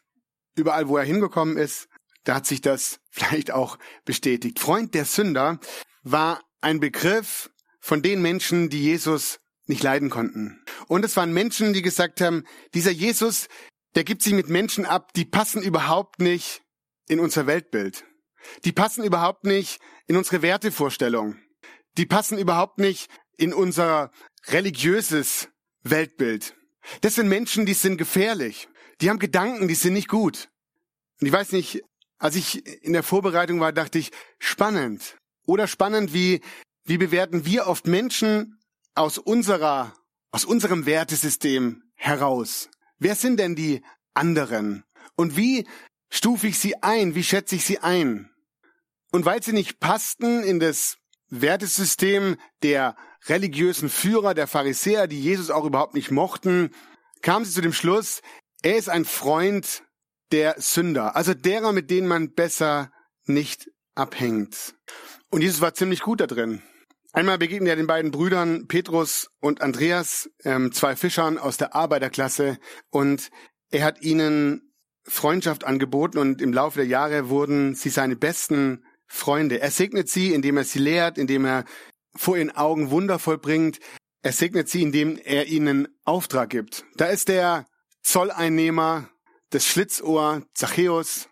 überall, 0.55 0.87
wo 0.87 0.97
er 0.97 1.03
hingekommen 1.03 1.57
ist, 1.57 1.87
da 2.23 2.35
hat 2.35 2.47
sich 2.47 2.61
das 2.61 2.99
vielleicht 3.11 3.51
auch 3.51 3.77
bestätigt. 4.05 4.59
Freund 4.59 4.93
der 4.93 5.05
Sünder 5.05 5.59
war 6.01 6.41
ein 6.61 6.79
Begriff 6.79 7.51
von 7.79 8.01
den 8.01 8.21
Menschen, 8.21 8.69
die 8.69 8.81
Jesus 8.81 9.39
nicht 9.65 9.83
leiden 9.83 10.09
konnten. 10.09 10.63
Und 10.87 11.05
es 11.05 11.15
waren 11.15 11.33
Menschen, 11.33 11.73
die 11.73 11.81
gesagt 11.81 12.19
haben, 12.21 12.43
dieser 12.73 12.91
Jesus, 12.91 13.47
der 13.95 14.03
gibt 14.03 14.21
sich 14.21 14.33
mit 14.33 14.49
Menschen 14.49 14.85
ab, 14.85 15.13
die 15.13 15.25
passen 15.25 15.61
überhaupt 15.61 16.19
nicht 16.19 16.61
in 17.07 17.19
unser 17.19 17.47
Weltbild. 17.47 18.05
Die 18.65 18.71
passen 18.71 19.03
überhaupt 19.03 19.45
nicht 19.45 19.79
in 20.07 20.17
unsere 20.17 20.41
Wertevorstellung. 20.41 21.37
Die 21.97 22.05
passen 22.05 22.37
überhaupt 22.37 22.79
nicht 22.79 23.09
in 23.37 23.53
unser 23.53 24.11
religiöses 24.47 25.49
Weltbild. 25.83 26.55
Das 27.01 27.15
sind 27.15 27.29
Menschen, 27.29 27.65
die 27.65 27.73
sind 27.73 27.97
gefährlich. 27.97 28.67
Die 29.01 29.09
haben 29.09 29.19
Gedanken, 29.19 29.67
die 29.67 29.75
sind 29.75 29.93
nicht 29.93 30.07
gut. 30.07 30.49
Und 31.19 31.27
ich 31.27 31.33
weiß 31.33 31.51
nicht, 31.51 31.81
als 32.17 32.35
ich 32.35 32.65
in 32.83 32.93
der 32.93 33.03
Vorbereitung 33.03 33.59
war, 33.59 33.73
dachte 33.73 33.99
ich, 33.99 34.11
spannend. 34.39 35.17
Oder 35.45 35.67
spannend, 35.67 36.13
wie, 36.13 36.41
wie 36.85 36.97
bewerten 36.97 37.45
wir 37.45 37.67
oft 37.67 37.87
Menschen 37.87 38.59
aus 38.95 39.17
unserer, 39.17 39.93
aus 40.31 40.45
unserem 40.45 40.85
Wertesystem 40.85 41.83
heraus? 41.95 42.69
Wer 42.97 43.15
sind 43.15 43.39
denn 43.39 43.55
die 43.55 43.83
anderen? 44.13 44.83
Und 45.15 45.35
wie 45.35 45.67
stufe 46.09 46.47
ich 46.47 46.59
sie 46.59 46.81
ein? 46.81 47.15
Wie 47.15 47.23
schätze 47.23 47.55
ich 47.55 47.65
sie 47.65 47.79
ein? 47.79 48.29
Und 49.11 49.25
weil 49.25 49.43
sie 49.43 49.53
nicht 49.53 49.79
passten 49.79 50.43
in 50.43 50.59
das 50.59 50.97
Wertesystem 51.41 52.37
der 52.61 52.95
religiösen 53.27 53.89
Führer, 53.89 54.33
der 54.33 54.47
Pharisäer, 54.47 55.07
die 55.07 55.21
Jesus 55.21 55.49
auch 55.49 55.65
überhaupt 55.65 55.93
nicht 55.93 56.11
mochten, 56.11 56.71
kamen 57.21 57.45
sie 57.45 57.53
zu 57.53 57.61
dem 57.61 57.73
Schluss, 57.73 58.21
er 58.61 58.77
ist 58.77 58.89
ein 58.89 59.05
Freund 59.05 59.83
der 60.31 60.55
Sünder, 60.57 61.15
also 61.15 61.33
derer, 61.33 61.71
mit 61.71 61.89
denen 61.89 62.07
man 62.07 62.33
besser 62.33 62.91
nicht 63.25 63.69
abhängt. 63.95 64.75
Und 65.29 65.41
Jesus 65.41 65.61
war 65.61 65.73
ziemlich 65.73 66.01
gut 66.01 66.21
da 66.21 66.27
drin. 66.27 66.61
Einmal 67.11 67.37
begegnet 67.37 67.69
er 67.69 67.75
den 67.75 67.87
beiden 67.87 68.11
Brüdern 68.11 68.67
Petrus 68.67 69.29
und 69.39 69.61
Andreas, 69.61 70.29
ähm, 70.43 70.71
zwei 70.71 70.95
Fischern 70.95 71.37
aus 71.37 71.57
der 71.57 71.75
Arbeiterklasse, 71.75 72.57
und 72.89 73.29
er 73.69 73.85
hat 73.85 74.01
ihnen 74.01 74.73
Freundschaft 75.03 75.63
angeboten 75.63 76.17
und 76.17 76.41
im 76.41 76.53
Laufe 76.53 76.79
der 76.79 76.87
Jahre 76.87 77.29
wurden 77.29 77.75
sie 77.75 77.89
seine 77.89 78.15
besten 78.15 78.83
Freunde. 79.13 79.61
Er 79.61 79.71
segnet 79.71 80.09
sie, 80.09 80.33
indem 80.33 80.57
er 80.57 80.63
sie 80.63 80.79
lehrt, 80.79 81.17
indem 81.17 81.45
er 81.45 81.65
vor 82.15 82.35
ihren 82.35 82.51
Augen 82.51 82.89
Wunder 82.89 83.19
vollbringt. 83.19 83.79
Er 84.23 84.31
segnet 84.31 84.69
sie, 84.69 84.81
indem 84.81 85.17
er 85.23 85.47
ihnen 85.47 85.87
Auftrag 86.03 86.49
gibt. 86.49 86.83
Da 86.95 87.05
ist 87.05 87.29
der 87.29 87.65
Zolleinnehmer, 88.01 89.09
das 89.51 89.67
Schlitzohr 89.67 90.43
Zachäus, 90.55 91.29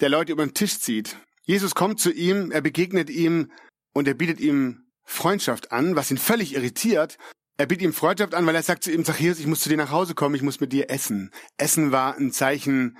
der 0.00 0.08
Leute 0.08 0.32
über 0.32 0.44
den 0.44 0.54
Tisch 0.54 0.80
zieht. 0.80 1.16
Jesus 1.44 1.74
kommt 1.74 2.00
zu 2.00 2.10
ihm, 2.10 2.50
er 2.50 2.60
begegnet 2.60 3.10
ihm 3.10 3.52
und 3.92 4.08
er 4.08 4.14
bietet 4.14 4.40
ihm 4.40 4.84
Freundschaft 5.04 5.72
an, 5.72 5.96
was 5.96 6.10
ihn 6.10 6.18
völlig 6.18 6.54
irritiert. 6.54 7.16
Er 7.56 7.66
bietet 7.66 7.84
ihm 7.84 7.92
Freundschaft 7.92 8.34
an, 8.34 8.46
weil 8.46 8.54
er 8.56 8.62
sagt 8.62 8.82
zu 8.82 8.90
ihm, 8.90 9.04
Zachäus, 9.04 9.38
ich 9.38 9.46
muss 9.46 9.60
zu 9.60 9.68
dir 9.68 9.76
nach 9.76 9.90
Hause 9.90 10.14
kommen, 10.14 10.34
ich 10.34 10.42
muss 10.42 10.60
mit 10.60 10.72
dir 10.72 10.90
essen. 10.90 11.30
Essen 11.58 11.92
war 11.92 12.16
ein 12.16 12.32
Zeichen 12.32 12.98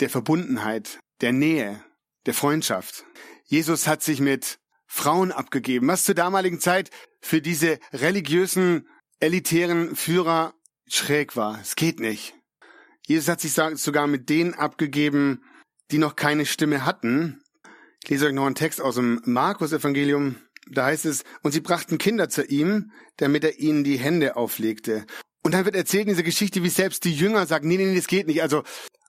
der 0.00 0.08
Verbundenheit, 0.08 0.98
der 1.20 1.32
Nähe, 1.32 1.84
der 2.26 2.34
Freundschaft. 2.34 3.04
Jesus 3.48 3.86
hat 3.86 4.02
sich 4.02 4.20
mit 4.20 4.58
Frauen 4.86 5.32
abgegeben, 5.32 5.88
was 5.88 6.04
zur 6.04 6.14
damaligen 6.14 6.60
Zeit 6.60 6.90
für 7.20 7.40
diese 7.40 7.78
religiösen, 7.92 8.86
elitären 9.20 9.96
Führer 9.96 10.54
schräg 10.86 11.34
war. 11.34 11.58
Es 11.60 11.74
geht 11.74 11.98
nicht. 11.98 12.34
Jesus 13.06 13.28
hat 13.28 13.40
sich 13.40 13.54
sogar 13.54 14.06
mit 14.06 14.28
denen 14.28 14.52
abgegeben, 14.52 15.42
die 15.90 15.96
noch 15.96 16.14
keine 16.14 16.44
Stimme 16.44 16.84
hatten. 16.84 17.42
Ich 18.04 18.10
lese 18.10 18.26
euch 18.26 18.34
noch 18.34 18.44
einen 18.44 18.54
Text 18.54 18.82
aus 18.82 18.96
dem 18.96 19.22
Markus-Evangelium. 19.24 20.36
Da 20.70 20.84
heißt 20.84 21.06
es, 21.06 21.24
und 21.42 21.52
sie 21.52 21.60
brachten 21.60 21.96
Kinder 21.96 22.28
zu 22.28 22.44
ihm, 22.44 22.92
damit 23.16 23.44
er 23.44 23.58
ihnen 23.58 23.82
die 23.82 23.98
Hände 23.98 24.36
auflegte. 24.36 25.06
Und 25.42 25.52
dann 25.52 25.64
wird 25.64 25.74
erzählt 25.74 26.02
in 26.02 26.10
dieser 26.10 26.22
Geschichte, 26.22 26.62
wie 26.62 26.68
selbst 26.68 27.04
die 27.04 27.14
Jünger 27.14 27.46
sagen, 27.46 27.66
nee, 27.66 27.78
nee, 27.78 27.86
nee, 27.86 27.96
das 27.96 28.08
geht 28.08 28.26
nicht. 28.26 28.42
Also 28.42 28.62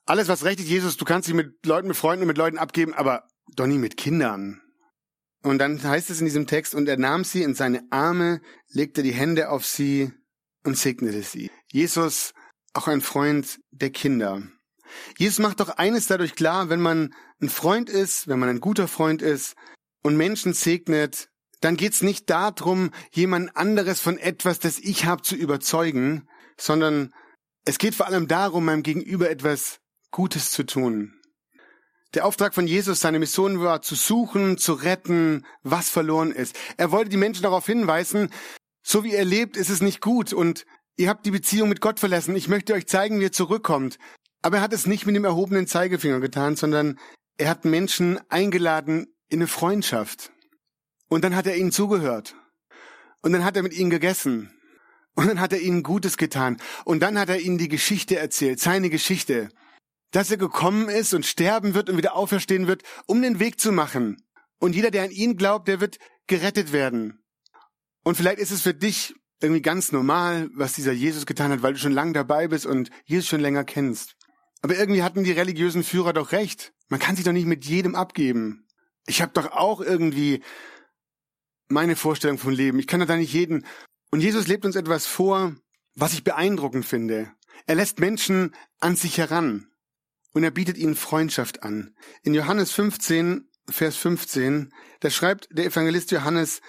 alles, 0.06 0.28
was 0.28 0.44
recht 0.44 0.60
ist, 0.60 0.68
Jesus, 0.68 0.96
du 0.96 1.04
kannst 1.04 1.28
dich 1.28 1.34
mit 1.34 1.66
Leuten, 1.66 1.88
mit 1.88 1.96
Freunden 1.98 2.22
und 2.22 2.28
mit 2.28 2.38
Leuten 2.38 2.56
abgeben, 2.56 2.94
aber 2.94 3.28
nie 3.66 3.78
mit 3.78 3.96
Kindern. 3.96 4.60
Und 5.42 5.58
dann 5.58 5.82
heißt 5.82 6.10
es 6.10 6.20
in 6.20 6.26
diesem 6.26 6.46
Text, 6.46 6.74
und 6.74 6.88
er 6.88 6.98
nahm 6.98 7.24
sie 7.24 7.42
in 7.42 7.54
seine 7.54 7.82
Arme, 7.90 8.40
legte 8.68 9.02
die 9.02 9.12
Hände 9.12 9.50
auf 9.50 9.64
sie 9.64 10.12
und 10.64 10.76
segnete 10.76 11.22
sie. 11.22 11.50
Jesus, 11.72 12.34
auch 12.74 12.88
ein 12.88 13.00
Freund 13.00 13.58
der 13.70 13.90
Kinder. 13.90 14.42
Jesus 15.16 15.38
macht 15.38 15.60
doch 15.60 15.70
eines 15.70 16.06
dadurch 16.06 16.34
klar, 16.34 16.68
wenn 16.68 16.80
man 16.80 17.14
ein 17.40 17.48
Freund 17.48 17.88
ist, 17.88 18.28
wenn 18.28 18.38
man 18.38 18.48
ein 18.48 18.60
guter 18.60 18.88
Freund 18.88 19.22
ist 19.22 19.54
und 20.02 20.16
Menschen 20.16 20.52
segnet, 20.52 21.28
dann 21.60 21.76
geht's 21.76 22.02
nicht 22.02 22.28
darum, 22.30 22.90
jemand 23.12 23.56
anderes 23.56 24.00
von 24.00 24.18
etwas, 24.18 24.58
das 24.58 24.78
ich 24.78 25.04
habe, 25.04 25.22
zu 25.22 25.36
überzeugen, 25.36 26.28
sondern 26.56 27.12
es 27.64 27.78
geht 27.78 27.94
vor 27.94 28.06
allem 28.06 28.28
darum, 28.28 28.64
meinem 28.64 28.82
Gegenüber 28.82 29.30
etwas 29.30 29.80
Gutes 30.10 30.50
zu 30.50 30.64
tun. 30.64 31.19
Der 32.14 32.26
Auftrag 32.26 32.54
von 32.54 32.66
Jesus, 32.66 33.00
seine 33.00 33.20
Mission 33.20 33.60
war, 33.60 33.82
zu 33.82 33.94
suchen, 33.94 34.58
zu 34.58 34.72
retten, 34.72 35.46
was 35.62 35.90
verloren 35.90 36.32
ist. 36.32 36.58
Er 36.76 36.90
wollte 36.90 37.10
die 37.10 37.16
Menschen 37.16 37.42
darauf 37.42 37.66
hinweisen, 37.66 38.30
so 38.82 39.04
wie 39.04 39.12
ihr 39.12 39.24
lebt, 39.24 39.56
ist 39.56 39.70
es 39.70 39.80
nicht 39.80 40.00
gut 40.00 40.32
und 40.32 40.66
ihr 40.96 41.08
habt 41.08 41.24
die 41.24 41.30
Beziehung 41.30 41.68
mit 41.68 41.80
Gott 41.80 42.00
verlassen. 42.00 42.34
Ich 42.34 42.48
möchte 42.48 42.74
euch 42.74 42.88
zeigen, 42.88 43.20
wie 43.20 43.24
ihr 43.24 43.32
zurückkommt. 43.32 43.98
Aber 44.42 44.56
er 44.56 44.62
hat 44.62 44.72
es 44.72 44.86
nicht 44.86 45.06
mit 45.06 45.14
dem 45.14 45.24
erhobenen 45.24 45.68
Zeigefinger 45.68 46.18
getan, 46.18 46.56
sondern 46.56 46.98
er 47.36 47.48
hat 47.48 47.64
Menschen 47.64 48.18
eingeladen 48.28 49.06
in 49.28 49.38
eine 49.38 49.46
Freundschaft. 49.46 50.32
Und 51.08 51.22
dann 51.22 51.36
hat 51.36 51.46
er 51.46 51.56
ihnen 51.56 51.72
zugehört. 51.72 52.34
Und 53.22 53.32
dann 53.32 53.44
hat 53.44 53.56
er 53.56 53.62
mit 53.62 53.74
ihnen 53.74 53.90
gegessen. 53.90 54.50
Und 55.14 55.28
dann 55.28 55.40
hat 55.40 55.52
er 55.52 55.60
ihnen 55.60 55.84
Gutes 55.84 56.16
getan. 56.16 56.56
Und 56.84 57.00
dann 57.00 57.18
hat 57.18 57.28
er 57.28 57.40
ihnen 57.40 57.58
die 57.58 57.68
Geschichte 57.68 58.18
erzählt, 58.18 58.58
seine 58.58 58.90
Geschichte 58.90 59.50
dass 60.10 60.30
er 60.30 60.36
gekommen 60.36 60.88
ist 60.88 61.14
und 61.14 61.26
sterben 61.26 61.74
wird 61.74 61.88
und 61.88 61.96
wieder 61.96 62.14
auferstehen 62.16 62.66
wird, 62.66 62.82
um 63.06 63.22
den 63.22 63.38
Weg 63.38 63.60
zu 63.60 63.72
machen. 63.72 64.16
Und 64.58 64.74
jeder, 64.74 64.90
der 64.90 65.04
an 65.04 65.10
ihn 65.10 65.36
glaubt, 65.36 65.68
der 65.68 65.80
wird 65.80 65.98
gerettet 66.26 66.72
werden. 66.72 67.22
Und 68.02 68.16
vielleicht 68.16 68.38
ist 68.38 68.50
es 68.50 68.62
für 68.62 68.74
dich 68.74 69.14
irgendwie 69.40 69.62
ganz 69.62 69.92
normal, 69.92 70.50
was 70.54 70.74
dieser 70.74 70.92
Jesus 70.92 71.26
getan 71.26 71.50
hat, 71.50 71.62
weil 71.62 71.74
du 71.74 71.78
schon 71.78 71.92
lange 71.92 72.12
dabei 72.12 72.48
bist 72.48 72.66
und 72.66 72.90
Jesus 73.04 73.26
schon 73.26 73.40
länger 73.40 73.64
kennst. 73.64 74.16
Aber 74.62 74.76
irgendwie 74.76 75.02
hatten 75.02 75.24
die 75.24 75.32
religiösen 75.32 75.82
Führer 75.82 76.12
doch 76.12 76.32
recht. 76.32 76.72
Man 76.88 77.00
kann 77.00 77.16
sich 77.16 77.24
doch 77.24 77.32
nicht 77.32 77.46
mit 77.46 77.64
jedem 77.64 77.94
abgeben. 77.94 78.66
Ich 79.06 79.22
habe 79.22 79.32
doch 79.32 79.52
auch 79.52 79.80
irgendwie 79.80 80.42
meine 81.68 81.96
Vorstellung 81.96 82.36
vom 82.36 82.50
Leben. 82.50 82.78
Ich 82.78 82.86
kann 82.86 83.00
doch 83.00 83.06
da 83.06 83.16
nicht 83.16 83.32
jeden. 83.32 83.64
Und 84.10 84.20
Jesus 84.20 84.46
lebt 84.46 84.66
uns 84.66 84.76
etwas 84.76 85.06
vor, 85.06 85.54
was 85.94 86.12
ich 86.12 86.24
beeindruckend 86.24 86.84
finde. 86.84 87.32
Er 87.66 87.76
lässt 87.76 88.00
Menschen 88.00 88.54
an 88.80 88.96
sich 88.96 89.16
heran 89.16 89.69
und 90.32 90.44
er 90.44 90.50
bietet 90.50 90.78
ihnen 90.78 90.96
Freundschaft 90.96 91.62
an. 91.62 91.94
In 92.22 92.34
Johannes 92.34 92.72
15, 92.72 93.48
Vers 93.68 93.96
15, 93.96 94.72
da 95.00 95.10
schreibt 95.10 95.48
der 95.50 95.66
Evangelist 95.66 96.10
Johannes 96.10 96.60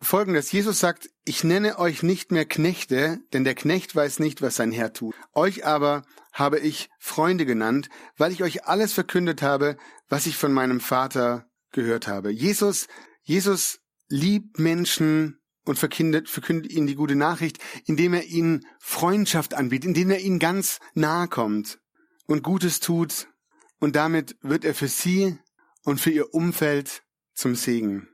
folgendes. 0.00 0.52
Jesus 0.52 0.78
sagt, 0.78 1.08
ich 1.24 1.44
nenne 1.44 1.78
euch 1.78 2.02
nicht 2.02 2.30
mehr 2.30 2.44
Knechte, 2.44 3.18
denn 3.32 3.44
der 3.44 3.54
Knecht 3.54 3.94
weiß 3.94 4.18
nicht, 4.18 4.42
was 4.42 4.56
sein 4.56 4.72
Herr 4.72 4.92
tut. 4.92 5.14
Euch 5.32 5.64
aber 5.64 6.02
habe 6.32 6.58
ich 6.58 6.88
Freunde 6.98 7.46
genannt, 7.46 7.88
weil 8.16 8.32
ich 8.32 8.42
euch 8.42 8.66
alles 8.66 8.92
verkündet 8.92 9.42
habe, 9.42 9.76
was 10.08 10.26
ich 10.26 10.36
von 10.36 10.52
meinem 10.52 10.80
Vater 10.80 11.46
gehört 11.72 12.06
habe. 12.06 12.30
Jesus, 12.30 12.86
Jesus 13.22 13.80
liebt 14.08 14.58
Menschen 14.58 15.40
und 15.64 15.78
verkündet, 15.78 16.28
verkündet 16.28 16.70
ihnen 16.70 16.86
die 16.86 16.94
gute 16.94 17.16
Nachricht, 17.16 17.58
indem 17.86 18.14
er 18.14 18.24
ihnen 18.24 18.66
Freundschaft 18.78 19.54
anbietet, 19.54 19.88
indem 19.88 20.10
er 20.10 20.20
ihnen 20.20 20.38
ganz 20.38 20.78
nahe 20.94 21.28
kommt 21.28 21.78
und 22.26 22.42
Gutes 22.42 22.80
tut 22.80 23.28
und 23.80 23.96
damit 23.96 24.36
wird 24.42 24.64
er 24.64 24.74
für 24.74 24.88
sie 24.88 25.38
und 25.84 26.00
für 26.00 26.10
ihr 26.10 26.34
Umfeld 26.34 27.02
zum 27.34 27.54
Segen. 27.54 28.08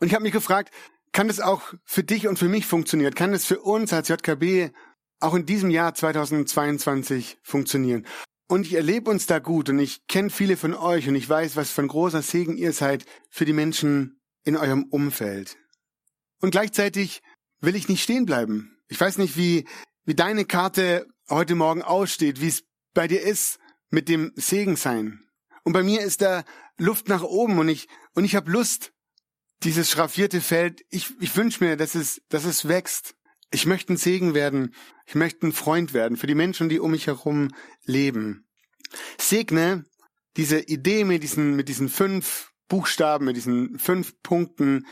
Und 0.00 0.08
ich 0.08 0.14
habe 0.14 0.22
mich 0.22 0.32
gefragt, 0.32 0.72
kann 1.12 1.28
das 1.28 1.40
auch 1.40 1.74
für 1.84 2.02
dich 2.02 2.26
und 2.26 2.38
für 2.38 2.48
mich 2.48 2.66
funktionieren? 2.66 3.14
Kann 3.14 3.32
das 3.32 3.44
für 3.44 3.60
uns 3.60 3.92
als 3.92 4.08
JKB 4.08 4.72
auch 5.20 5.34
in 5.34 5.46
diesem 5.46 5.70
Jahr 5.70 5.94
2022 5.94 7.38
funktionieren? 7.42 8.06
Und 8.48 8.66
ich 8.66 8.74
erlebe 8.74 9.10
uns 9.10 9.26
da 9.26 9.38
gut 9.38 9.70
und 9.70 9.78
ich 9.78 10.06
kenne 10.08 10.30
viele 10.30 10.56
von 10.56 10.74
euch 10.74 11.08
und 11.08 11.14
ich 11.14 11.28
weiß, 11.28 11.56
was 11.56 11.78
ein 11.78 11.88
großer 11.88 12.22
Segen 12.22 12.56
ihr 12.56 12.72
seid 12.72 13.06
für 13.30 13.44
die 13.44 13.54
Menschen 13.54 14.20
in 14.44 14.56
eurem 14.56 14.84
Umfeld. 14.84 15.56
Und 16.40 16.50
gleichzeitig 16.50 17.22
will 17.60 17.76
ich 17.76 17.88
nicht 17.88 18.02
stehen 18.02 18.26
bleiben. 18.26 18.76
Ich 18.88 19.00
weiß 19.00 19.18
nicht, 19.18 19.36
wie, 19.36 19.66
wie 20.04 20.14
deine 20.14 20.44
Karte 20.44 21.06
heute 21.30 21.54
Morgen 21.54 21.82
aussteht, 21.82 22.40
wie 22.40 22.48
es 22.48 22.64
bei 22.94 23.08
dir 23.08 23.22
ist 23.22 23.58
mit 23.90 24.08
dem 24.08 24.32
Segen 24.36 24.76
sein. 24.76 25.20
Und 25.64 25.72
bei 25.72 25.82
mir 25.82 26.00
ist 26.00 26.22
da 26.22 26.44
Luft 26.78 27.08
nach 27.08 27.22
oben 27.22 27.58
und 27.58 27.68
ich, 27.68 27.88
und 28.14 28.24
ich 28.24 28.34
habe 28.34 28.50
Lust, 28.50 28.92
dieses 29.62 29.90
schraffierte 29.90 30.40
Feld, 30.40 30.84
ich, 30.90 31.12
ich 31.20 31.36
wünsche 31.36 31.62
mir, 31.62 31.76
dass 31.76 31.94
es, 31.94 32.20
dass 32.28 32.44
es 32.44 32.66
wächst. 32.66 33.14
Ich 33.52 33.66
möchte 33.66 33.92
ein 33.92 33.96
Segen 33.96 34.34
werden. 34.34 34.74
Ich 35.06 35.14
möchte 35.14 35.46
ein 35.46 35.52
Freund 35.52 35.92
werden 35.92 36.16
für 36.16 36.26
die 36.26 36.34
Menschen, 36.34 36.68
die 36.68 36.80
um 36.80 36.90
mich 36.90 37.06
herum 37.06 37.48
leben. 37.84 38.46
Segne 39.18 39.84
diese 40.36 40.60
Idee 40.60 41.04
mit 41.04 41.22
diesen, 41.22 41.54
mit 41.56 41.68
diesen 41.68 41.88
fünf 41.88 42.50
Buchstaben, 42.68 43.26
mit 43.26 43.36
diesen 43.36 43.78
fünf 43.78 44.14
Punkten, 44.22 44.86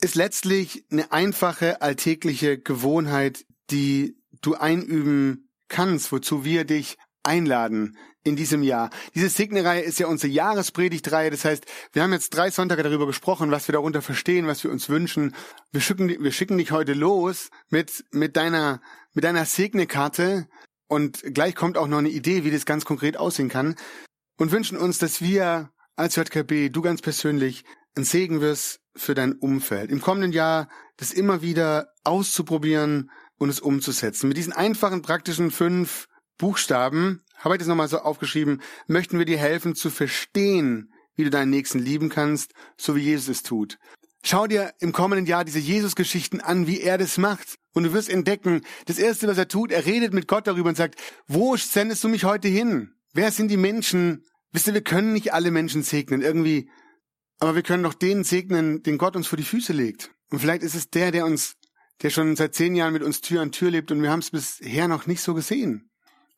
ist 0.00 0.14
letztlich 0.14 0.86
eine 0.90 1.12
einfache 1.12 1.82
alltägliche 1.82 2.58
Gewohnheit, 2.58 3.44
die 3.70 4.16
du 4.40 4.54
einüben 4.54 5.50
kannst, 5.68 6.10
wozu 6.12 6.44
wir 6.44 6.64
dich 6.64 6.96
einladen 7.28 7.96
in 8.24 8.36
diesem 8.36 8.62
Jahr. 8.62 8.90
Diese 9.14 9.28
Segne-Reihe 9.28 9.82
ist 9.82 9.98
ja 9.98 10.06
unsere 10.06 10.32
Jahrespredigtreihe. 10.32 11.30
Das 11.30 11.44
heißt, 11.44 11.64
wir 11.92 12.02
haben 12.02 12.12
jetzt 12.12 12.30
drei 12.30 12.50
Sonntage 12.50 12.82
darüber 12.82 13.06
gesprochen, 13.06 13.50
was 13.50 13.68
wir 13.68 13.74
darunter 13.74 14.02
verstehen, 14.02 14.46
was 14.46 14.64
wir 14.64 14.70
uns 14.70 14.88
wünschen. 14.88 15.34
Wir 15.70 15.80
schicken, 15.80 16.08
wir 16.08 16.32
schicken 16.32 16.58
dich 16.58 16.72
heute 16.72 16.94
los 16.94 17.50
mit, 17.70 18.04
mit 18.10 18.36
deiner, 18.36 18.80
mit 19.12 19.24
deiner 19.24 19.44
Segne-Karte. 19.44 20.48
Und 20.88 21.22
gleich 21.34 21.54
kommt 21.54 21.76
auch 21.76 21.86
noch 21.86 21.98
eine 21.98 22.08
Idee, 22.08 22.44
wie 22.44 22.50
das 22.50 22.64
ganz 22.64 22.84
konkret 22.84 23.18
aussehen 23.18 23.50
kann. 23.50 23.76
Und 24.38 24.52
wünschen 24.52 24.78
uns, 24.78 24.98
dass 24.98 25.20
wir 25.20 25.70
als 25.96 26.16
JKB, 26.16 26.70
du 26.72 26.80
ganz 26.80 27.02
persönlich, 27.02 27.64
ein 27.96 28.04
Segen 28.04 28.40
wirst 28.40 28.80
für 28.94 29.14
dein 29.14 29.32
Umfeld. 29.32 29.90
Im 29.90 30.00
kommenden 30.00 30.32
Jahr 30.32 30.68
das 30.96 31.12
immer 31.12 31.42
wieder 31.42 31.92
auszuprobieren 32.04 33.10
und 33.38 33.48
es 33.48 33.60
umzusetzen. 33.60 34.28
Mit 34.28 34.36
diesen 34.36 34.52
einfachen, 34.52 35.02
praktischen 35.02 35.50
fünf 35.50 36.08
Buchstaben, 36.38 37.22
habe 37.36 37.54
ich 37.54 37.58
das 37.58 37.68
nochmal 37.68 37.88
so 37.88 37.98
aufgeschrieben, 37.98 38.62
möchten 38.86 39.18
wir 39.18 39.26
dir 39.26 39.38
helfen 39.38 39.74
zu 39.74 39.90
verstehen, 39.90 40.92
wie 41.14 41.24
du 41.24 41.30
deinen 41.30 41.50
Nächsten 41.50 41.80
lieben 41.80 42.08
kannst, 42.08 42.52
so 42.76 42.96
wie 42.96 43.00
Jesus 43.00 43.28
es 43.28 43.42
tut. 43.42 43.78
Schau 44.22 44.46
dir 44.46 44.72
im 44.80 44.92
kommenden 44.92 45.26
Jahr 45.26 45.44
diese 45.44 45.58
Jesus-Geschichten 45.58 46.40
an, 46.40 46.66
wie 46.66 46.80
er 46.80 46.98
das 46.98 47.18
macht. 47.18 47.56
Und 47.72 47.84
du 47.84 47.92
wirst 47.92 48.08
entdecken, 48.08 48.62
das 48.86 48.98
Erste, 48.98 49.28
was 49.28 49.38
er 49.38 49.48
tut, 49.48 49.70
er 49.70 49.86
redet 49.86 50.12
mit 50.12 50.26
Gott 50.26 50.46
darüber 50.46 50.68
und 50.68 50.76
sagt, 50.76 51.00
wo 51.26 51.56
sendest 51.56 52.02
du 52.02 52.08
mich 52.08 52.24
heute 52.24 52.48
hin? 52.48 52.94
Wer 53.12 53.30
sind 53.30 53.48
die 53.48 53.56
Menschen? 53.56 54.24
Wisst 54.52 54.66
ihr, 54.66 54.74
wir 54.74 54.82
können 54.82 55.12
nicht 55.12 55.32
alle 55.32 55.50
Menschen 55.50 55.82
segnen. 55.82 56.22
Irgendwie 56.22 56.68
Aber 57.38 57.54
wir 57.54 57.62
können 57.62 57.84
doch 57.84 57.94
den 57.94 58.24
segnen, 58.24 58.82
den 58.82 58.98
Gott 58.98 59.14
uns 59.14 59.28
vor 59.28 59.36
die 59.36 59.44
Füße 59.44 59.72
legt. 59.72 60.10
Und 60.30 60.40
vielleicht 60.40 60.62
ist 60.62 60.74
es 60.74 60.90
der, 60.90 61.12
der 61.12 61.24
uns, 61.24 61.54
der 62.02 62.10
schon 62.10 62.36
seit 62.36 62.54
zehn 62.54 62.74
Jahren 62.74 62.92
mit 62.92 63.02
uns 63.02 63.20
Tür 63.20 63.42
an 63.42 63.52
Tür 63.52 63.70
lebt 63.70 63.92
und 63.92 64.02
wir 64.02 64.10
haben 64.10 64.20
es 64.20 64.30
bisher 64.30 64.88
noch 64.88 65.06
nicht 65.06 65.20
so 65.20 65.34
gesehen. 65.34 65.87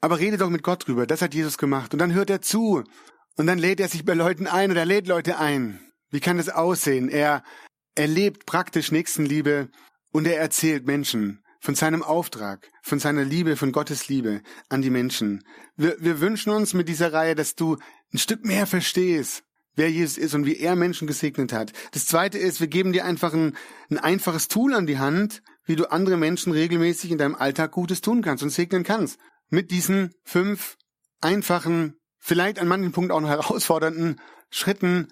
Aber 0.01 0.19
rede 0.19 0.39
doch 0.39 0.51
mit 0.51 0.63
Gott 0.63 0.87
drüber. 0.87 1.07
Das 1.07 1.23
hat 1.23 1.35
Jesus 1.35 1.59
gemacht. 1.59 1.93
Und 1.93 1.99
dann 1.99 2.15
hört 2.15 2.31
er 2.31 2.41
zu. 2.41 2.85
Und 3.37 3.47
dann 3.47 3.59
lädt 3.59 3.81
er 3.81 3.89
sich 3.89 4.05
bei 4.05 4.15
Leuten 4.15 4.47
ein 4.47 4.71
oder 4.71 4.81
er 4.81 4.87
lädt 4.87 5.07
Leute 5.07 5.39
ein. 5.39 5.81
Wie 6.11 6.21
kann 6.21 6.39
das 6.39 6.49
aussehen? 6.49 7.09
Er 7.09 7.43
erlebt 7.95 8.47
praktisch 8.47 8.93
Nächstenliebe 8.93 9.69
und 10.13 10.27
er 10.27 10.39
erzählt 10.39 10.87
Menschen 10.87 11.43
von 11.61 11.75
seinem 11.75 12.03
Auftrag, 12.03 12.69
von 12.83 12.99
seiner 12.99 13.25
Liebe, 13.25 13.57
von 13.57 13.73
Gottes 13.73 14.09
Liebe 14.09 14.43
an 14.69 14.83
die 14.83 14.91
Menschen. 14.91 15.45
Wir, 15.77 15.97
wir 16.01 16.21
wünschen 16.21 16.51
uns 16.51 16.75
mit 16.75 16.89
dieser 16.89 17.13
Reihe, 17.13 17.35
dass 17.35 17.55
du 17.55 17.77
ein 18.13 18.19
Stück 18.19 18.45
mehr 18.45 18.67
verstehst, 18.67 19.45
wer 19.77 19.91
Jesus 19.91 20.19
ist 20.19 20.35
und 20.35 20.47
wie 20.47 20.57
er 20.57 20.75
Menschen 20.75 21.07
gesegnet 21.07 21.53
hat. 21.53 21.73
Das 21.93 22.07
zweite 22.07 22.39
ist, 22.39 22.61
wir 22.61 22.67
geben 22.67 22.93
dir 22.93 23.05
einfach 23.05 23.35
ein, 23.35 23.57
ein 23.91 23.99
einfaches 23.99 24.49
Tool 24.49 24.75
an 24.75 24.87
die 24.87 24.99
Hand, 24.99 25.43
wie 25.65 25.77
du 25.77 25.91
andere 25.91 26.17
Menschen 26.17 26.53
regelmäßig 26.53 27.11
in 27.11 27.19
deinem 27.19 27.35
Alltag 27.35 27.73
Gutes 27.73 28.01
tun 28.01 28.23
kannst 28.23 28.43
und 28.43 28.51
segnen 28.51 28.83
kannst. 28.83 29.19
Mit 29.51 29.71
diesen 29.71 30.15
fünf 30.25 30.77
einfachen, 31.21 31.97
vielleicht 32.19 32.59
an 32.59 32.69
manchen 32.69 32.93
Punkten 32.93 33.13
auch 33.13 33.21
noch 33.21 33.29
herausfordernden 33.29 34.21
Schritten. 34.51 35.09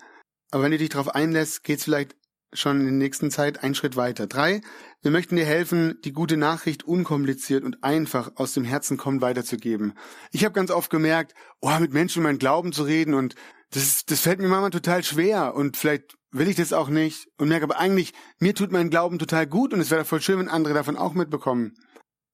Aber 0.51 0.63
wenn 0.63 0.71
du 0.71 0.79
dich 0.79 0.91
darauf 0.91 1.15
einlässt, 1.15 1.65
geht's 1.65 1.85
vielleicht 1.85 2.17
schon 2.53 2.81
in 2.81 2.87
der 2.87 2.95
nächsten 2.95 3.31
Zeit 3.31 3.63
einen 3.63 3.75
Schritt 3.75 3.97
weiter. 3.97 4.27
Drei, 4.27 4.63
wir 5.03 5.11
möchten 5.11 5.37
dir 5.37 5.45
helfen, 5.45 5.99
die 6.05 6.13
gute 6.13 6.37
Nachricht 6.37 6.83
unkompliziert 6.83 7.65
und 7.65 7.85
einfach 7.85 8.33
aus 8.37 8.55
dem 8.55 8.65
Herzen 8.65 8.97
kommen 8.97 9.21
weiterzugeben. 9.21 9.95
Ich 10.33 10.45
habe 10.45 10.55
ganz 10.55 10.71
oft 10.71 10.91
gemerkt, 10.91 11.35
oh, 11.61 11.79
mit 11.79 11.93
Menschen 11.93 12.21
um 12.21 12.25
meinen 12.25 12.39
Glauben 12.39 12.73
zu 12.73 12.85
reden 12.85 13.15
und 13.15 13.35
das, 13.71 14.07
das 14.07 14.21
fällt 14.21 14.39
mir 14.39 14.49
manchmal 14.49 14.71
total 14.71 15.05
schwer 15.05 15.55
und 15.55 15.77
vielleicht 15.77 16.17
will 16.31 16.49
ich 16.49 16.57
das 16.57 16.73
auch 16.73 16.89
nicht 16.89 17.29
und 17.37 17.49
merke 17.49 17.65
aber 17.65 17.79
eigentlich, 17.79 18.15
mir 18.39 18.55
tut 18.55 18.73
mein 18.73 18.91
Glauben 18.91 19.19
total 19.19 19.47
gut 19.47 19.75
und 19.75 19.81
es 19.81 19.91
wäre 19.91 20.07
voll 20.07 20.23
schön, 20.23 20.39
wenn 20.39 20.49
andere 20.49 20.75
davon 20.75 20.97
auch 20.97 21.13
mitbekommen. 21.13 21.75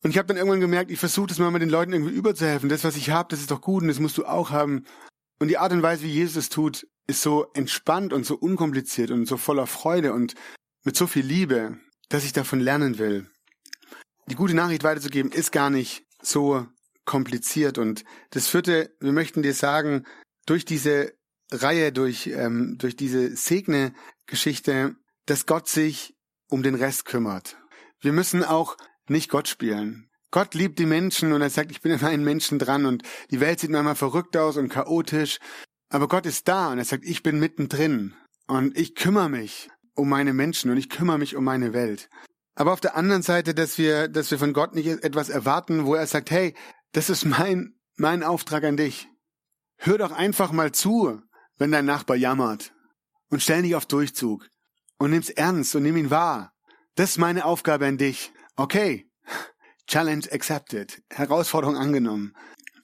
Und 0.05 0.11
ich 0.11 0.19
habe 0.19 0.29
dann 0.29 0.37
irgendwann 0.37 0.61
gemerkt, 0.61 0.91
ich 0.91 0.99
versuche 0.99 1.29
das 1.29 1.39
mal 1.39 1.51
mit 1.51 1.63
den 1.63 1.71
Leuten 1.71 1.95
irgendwie 1.95 2.13
überzuhelfen. 2.13 2.69
Das, 2.69 2.85
was 2.85 2.95
ich 2.97 3.09
habe, 3.09 3.31
das 3.31 3.41
ist 3.41 3.51
doch 3.51 3.63
gut 3.63 3.83
und 3.83 3.89
das 3.89 4.01
musst 4.01 4.19
du 4.19 4.27
auch 4.27 4.51
haben. 4.51 4.85
Und 5.41 5.49
die 5.49 5.57
Art 5.57 5.73
und 5.73 5.83
Weise, 5.83 6.05
wie 6.05 6.13
Jesus 6.13 6.37
es 6.37 6.49
tut, 6.51 6.87
ist 7.07 7.23
so 7.23 7.47
entspannt 7.55 8.13
und 8.13 8.27
so 8.27 8.37
unkompliziert 8.37 9.11
und 9.11 9.25
so 9.25 9.39
voller 9.39 9.67
Freude 9.67 10.13
und 10.13 10.35
mit 10.85 10.95
so 10.95 11.07
viel 11.07 11.25
Liebe, 11.25 11.79
dass 12.11 12.25
ich 12.25 12.35
davon 12.35 12.61
lernen 12.61 12.99
will. 12.99 13.31
Die 14.29 14.35
gute 14.35 14.55
Nachricht 14.55 14.85
weiterzugeben 14.85 15.33
ist 15.33 15.53
gar 15.53 15.71
nicht 15.71 16.05
so 16.21 16.67
kompliziert 17.07 17.79
und 17.79 18.05
das 18.31 18.49
vierte, 18.49 18.95
wir 19.01 19.13
möchten 19.13 19.43
dir 19.43 19.55
sagen, 19.55 20.05
durch 20.45 20.67
diese 20.67 21.15
Reihe, 21.51 21.93
durch, 21.93 22.27
ähm, 22.27 22.77
durch 22.79 22.97
diese 22.97 23.35
Segne-Geschichte, 23.35 24.97
dass 25.25 25.47
Gott 25.47 25.67
sich 25.67 26.15
um 26.51 26.63
den 26.63 26.75
Rest 26.75 27.07
kümmert. 27.07 27.57
Wir 28.01 28.13
müssen 28.13 28.45
auch 28.45 28.77
nicht 29.09 29.31
Gott 29.31 29.49
spielen. 29.49 30.09
Gott 30.31 30.55
liebt 30.55 30.79
die 30.79 30.87
Menschen 30.87 31.33
und 31.33 31.43
er 31.43 31.51
sagt, 31.51 31.71
ich 31.71 31.81
bin 31.81 31.93
immer 31.93 32.09
ein 32.09 32.25
Menschen 32.25 32.59
dran 32.59 32.87
und 32.87 33.03
die 33.31 33.41
Welt 33.41 33.61
sieht 33.61 33.71
manchmal 33.71 33.95
verrückt 33.95 34.37
aus 34.37 34.57
und 34.57 34.69
chaotisch. 34.69 35.39
Aber 35.91 36.09
Gott 36.09 36.27
ist 36.27 36.49
da 36.49 36.73
und 36.73 36.79
er 36.79 36.85
sagt, 36.85 37.05
ich 37.05 37.23
bin 37.23 37.39
mittendrin 37.39 38.15
und 38.49 38.77
ich 38.77 38.97
kümmere 38.97 39.29
mich 39.29 39.71
um 39.95 40.09
meine 40.09 40.35
Menschen 40.35 40.71
und 40.71 40.77
ich 40.77 40.91
kümmere 40.91 41.19
mich 41.19 41.37
um 41.37 41.45
meine 41.45 41.73
Welt. 41.73 42.09
Aber 42.57 42.73
auf 42.73 42.81
der 42.81 42.97
anderen 42.97 43.23
Seite, 43.23 43.55
dass 43.55 43.79
wir, 43.79 44.09
dass 44.09 44.31
wir 44.31 44.39
von 44.39 44.53
Gott 44.53 44.75
nicht 44.75 44.87
etwas 44.87 45.29
erwarten, 45.29 45.87
wo 45.87 45.95
er 45.95 46.07
sagt, 46.07 46.31
hey, 46.31 46.55
das 46.93 47.11
ist 47.11 47.25
mein, 47.25 47.75
mein 47.97 48.23
Auftrag 48.23 48.65
an 48.65 48.77
dich. 48.77 49.09
Hör 49.77 49.99
doch 49.99 50.13
einfach 50.13 50.53
mal 50.53 50.73
zu, 50.73 51.21
wenn 51.59 51.73
dein 51.73 51.85
Nachbar 51.85 52.17
jammert 52.17 52.73
und 53.31 53.43
stell 53.43 53.63
nicht 53.63 53.75
auf 53.75 53.87
Durchzug 53.87 54.49
und 54.99 55.11
nimm's 55.11 55.31
ernst 55.31 55.75
und 55.75 55.83
nimm 55.83 55.97
ihn 55.97 56.11
wahr. 56.11 56.53
Das 56.95 57.11
ist 57.11 57.19
meine 57.19 57.45
Aufgabe 57.45 57.87
an 57.87 57.99
dich. 57.99 58.33
Okay. 58.57 59.07
Challenge 59.87 60.27
accepted. 60.33 61.03
Herausforderung 61.11 61.77
angenommen. 61.77 62.35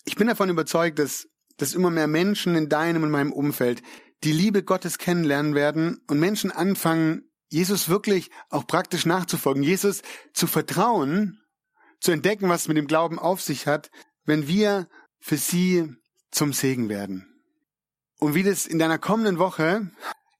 Ich 0.04 0.16
bin 0.16 0.26
davon 0.26 0.50
überzeugt, 0.50 0.98
dass, 0.98 1.28
dass 1.56 1.74
immer 1.74 1.90
mehr 1.90 2.08
Menschen 2.08 2.56
in 2.56 2.68
deinem 2.68 3.02
und 3.02 3.10
meinem 3.10 3.32
Umfeld 3.32 3.82
die 4.24 4.32
Liebe 4.32 4.62
Gottes 4.62 4.98
kennenlernen 4.98 5.54
werden 5.54 6.00
und 6.08 6.20
Menschen 6.20 6.50
anfangen, 6.50 7.30
Jesus 7.48 7.88
wirklich 7.88 8.30
auch 8.48 8.66
praktisch 8.66 9.06
nachzufolgen, 9.06 9.62
Jesus 9.62 10.02
zu 10.34 10.46
vertrauen, 10.46 11.40
zu 12.00 12.12
entdecken, 12.12 12.48
was 12.48 12.68
mit 12.68 12.76
dem 12.76 12.86
Glauben 12.86 13.18
auf 13.18 13.40
sich 13.40 13.66
hat, 13.66 13.90
wenn 14.24 14.46
wir 14.46 14.88
für 15.18 15.36
sie 15.36 15.94
zum 16.30 16.52
Segen 16.52 16.88
werden. 16.88 17.26
Und 18.18 18.34
wie 18.34 18.42
das 18.42 18.66
in 18.66 18.78
deiner 18.78 18.98
kommenden 18.98 19.38
Woche 19.38 19.90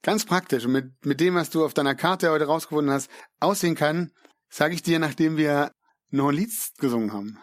ganz 0.03 0.25
praktisch 0.25 0.65
und 0.65 0.71
mit, 0.71 1.05
mit 1.05 1.19
dem, 1.19 1.35
was 1.35 1.49
du 1.49 1.65
auf 1.65 1.73
deiner 1.73 1.95
Karte 1.95 2.31
heute 2.31 2.45
rausgefunden 2.45 2.93
hast, 2.93 3.09
aussehen 3.39 3.75
kann, 3.75 4.11
sage 4.51 4.75
ich 4.75 4.83
dir, 4.83 4.99
nachdem 4.99 5.37
wir 5.37 5.71
noch 6.09 6.29
ein 6.29 6.35
Lied 6.35 6.51
gesungen 6.77 7.13
haben. 7.13 7.39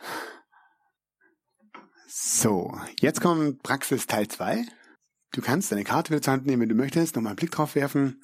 So, 2.07 2.79
jetzt 3.01 3.21
kommt 3.21 3.63
Praxis 3.63 4.07
Teil 4.07 4.29
2. 4.29 4.65
Du 5.33 5.41
kannst 5.41 5.73
deine 5.73 5.85
Karte 5.85 6.11
wieder 6.11 6.23
zur 6.23 6.35
Hand 6.35 6.47
nehmen, 6.47 6.63
wenn 6.63 6.69
du 6.69 6.75
möchtest, 6.75 7.17
nochmal 7.17 7.31
einen 7.31 7.37
Blick 7.37 7.51
drauf 7.51 7.75
werfen. 7.75 8.23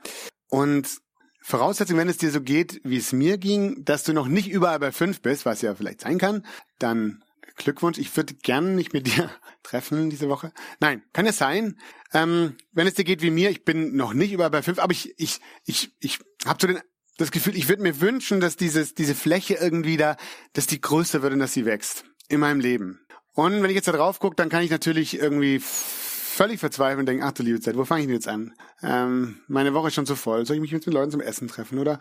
Und 0.49 0.99
Voraussetzung, 1.43 1.99
wenn 1.99 2.09
es 2.09 2.17
dir 2.17 2.31
so 2.31 2.41
geht, 2.41 2.81
wie 2.85 2.97
es 2.97 3.13
mir 3.13 3.37
ging, 3.39 3.85
dass 3.85 4.05
du 4.05 4.13
noch 4.13 4.29
nicht 4.29 4.49
überall 4.49 4.79
bei 4.79 4.93
5 4.93 5.21
bist, 5.21 5.45
was 5.45 5.63
ja 5.63 5.75
vielleicht 5.75 6.01
sein 6.03 6.19
kann, 6.19 6.47
dann 6.79 7.23
Glückwunsch. 7.57 7.99
Ich 7.99 8.15
würde 8.17 8.35
gern 8.35 8.75
mich 8.75 8.93
mit 8.93 9.07
dir 9.07 9.31
treffen 9.63 10.11
diese 10.11 10.29
Woche. 10.29 10.53
Nein, 10.81 11.03
kann 11.13 11.27
es 11.27 11.39
sein. 11.39 11.79
Ähm, 12.13 12.57
wenn 12.73 12.87
es 12.87 12.95
dir 12.95 13.05
geht 13.05 13.23
wie 13.23 13.31
mir, 13.31 13.51
ich 13.51 13.65
bin 13.65 13.95
noch 13.97 14.15
nicht 14.15 14.33
überall 14.33 14.51
bei 14.51 14.63
5, 14.63 14.79
aber 14.79 14.93
ich, 14.93 15.15
ich, 15.19 15.41
ich, 15.65 15.95
ich 16.01 16.19
habe 16.47 16.59
so 16.61 16.67
den 16.67 16.81
das 17.17 17.31
Gefühl, 17.31 17.57
ich 17.57 17.69
würde 17.69 17.83
mir 17.83 18.01
wünschen, 18.01 18.41
dass 18.41 18.57
dieses, 18.57 18.95
diese 18.95 19.15
Fläche 19.15 19.55
irgendwie 19.55 19.97
da, 19.97 20.17
dass 20.53 20.67
die 20.67 20.81
größer 20.81 21.23
wird 21.23 21.33
und 21.33 21.39
dass 21.39 21.53
sie 21.53 21.65
wächst 21.65 22.05
in 22.29 22.41
meinem 22.41 22.61
Leben. 22.61 23.01
Und 23.35 23.63
wenn 23.63 23.71
ich 23.71 23.77
jetzt 23.77 23.89
da 23.89 23.93
drauf 23.93 24.21
gucke, 24.21 24.37
dann 24.37 24.49
kann 24.49 24.63
ich 24.63 24.71
natürlich 24.71 25.19
irgendwie 25.19 25.61
völlig 25.61 26.61
verzweifeln 26.61 27.01
und 27.01 27.07
denken, 27.07 27.23
ach 27.25 27.33
du 27.33 27.43
liebe 27.43 27.61
Zeit, 27.61 27.77
wo 27.77 27.85
fange 27.85 28.03
ich 28.03 28.07
denn 28.07 28.15
jetzt 28.15 28.29
an? 28.29 28.55
Ähm, 28.83 29.41
meine 29.49 29.75
Woche 29.75 29.89
ist 29.89 29.95
schon 29.95 30.07
so 30.07 30.15
voll. 30.15 30.45
Soll 30.47 30.57
ich 30.57 30.63
mich 30.63 30.73
mit 30.73 30.87
den 30.87 30.93
Leuten 30.93 31.11
zum 31.11 31.21
Essen 31.21 31.49
treffen? 31.49 31.79
Oder 31.79 32.01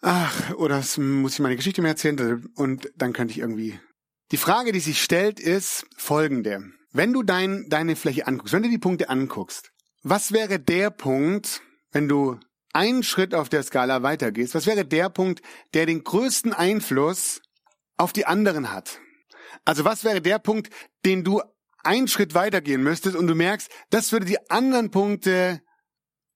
ach, 0.00 0.54
oder 0.54 0.82
muss 0.98 1.34
ich 1.34 1.40
meine 1.40 1.56
Geschichte 1.56 1.82
mir 1.82 1.88
erzählen? 1.88 2.46
Und 2.54 2.90
dann 2.96 3.12
könnte 3.12 3.32
ich 3.32 3.38
irgendwie. 3.38 3.78
Die 4.30 4.36
Frage, 4.36 4.72
die 4.72 4.80
sich 4.80 5.02
stellt, 5.02 5.38
ist 5.38 5.86
folgende. 5.96 6.64
Wenn 6.92 7.12
du 7.12 7.22
dein, 7.22 7.66
deine 7.68 7.96
Fläche 7.96 8.26
anguckst, 8.26 8.54
wenn 8.54 8.62
du 8.62 8.70
die 8.70 8.78
Punkte 8.78 9.08
anguckst, 9.08 9.70
was 10.02 10.32
wäre 10.32 10.58
der 10.58 10.90
Punkt, 10.90 11.60
wenn 11.92 12.08
du 12.08 12.38
einen 12.74 13.02
Schritt 13.02 13.34
auf 13.34 13.48
der 13.48 13.62
Skala 13.62 14.02
weitergehst, 14.02 14.54
was 14.54 14.66
wäre 14.66 14.84
der 14.84 15.08
Punkt, 15.08 15.42
der 15.74 15.86
den 15.86 16.04
größten 16.04 16.52
Einfluss 16.52 17.40
auf 17.96 18.12
die 18.12 18.26
anderen 18.26 18.72
hat? 18.72 19.00
Also 19.64 19.84
was 19.84 20.04
wäre 20.04 20.20
der 20.20 20.38
Punkt, 20.38 20.70
den 21.04 21.24
du 21.24 21.40
einen 21.82 22.08
Schritt 22.08 22.34
weitergehen 22.34 22.82
müsstest 22.82 23.16
und 23.16 23.26
du 23.26 23.34
merkst, 23.34 23.70
das 23.90 24.12
würde 24.12 24.26
die 24.26 24.50
anderen 24.50 24.90
Punkte 24.90 25.60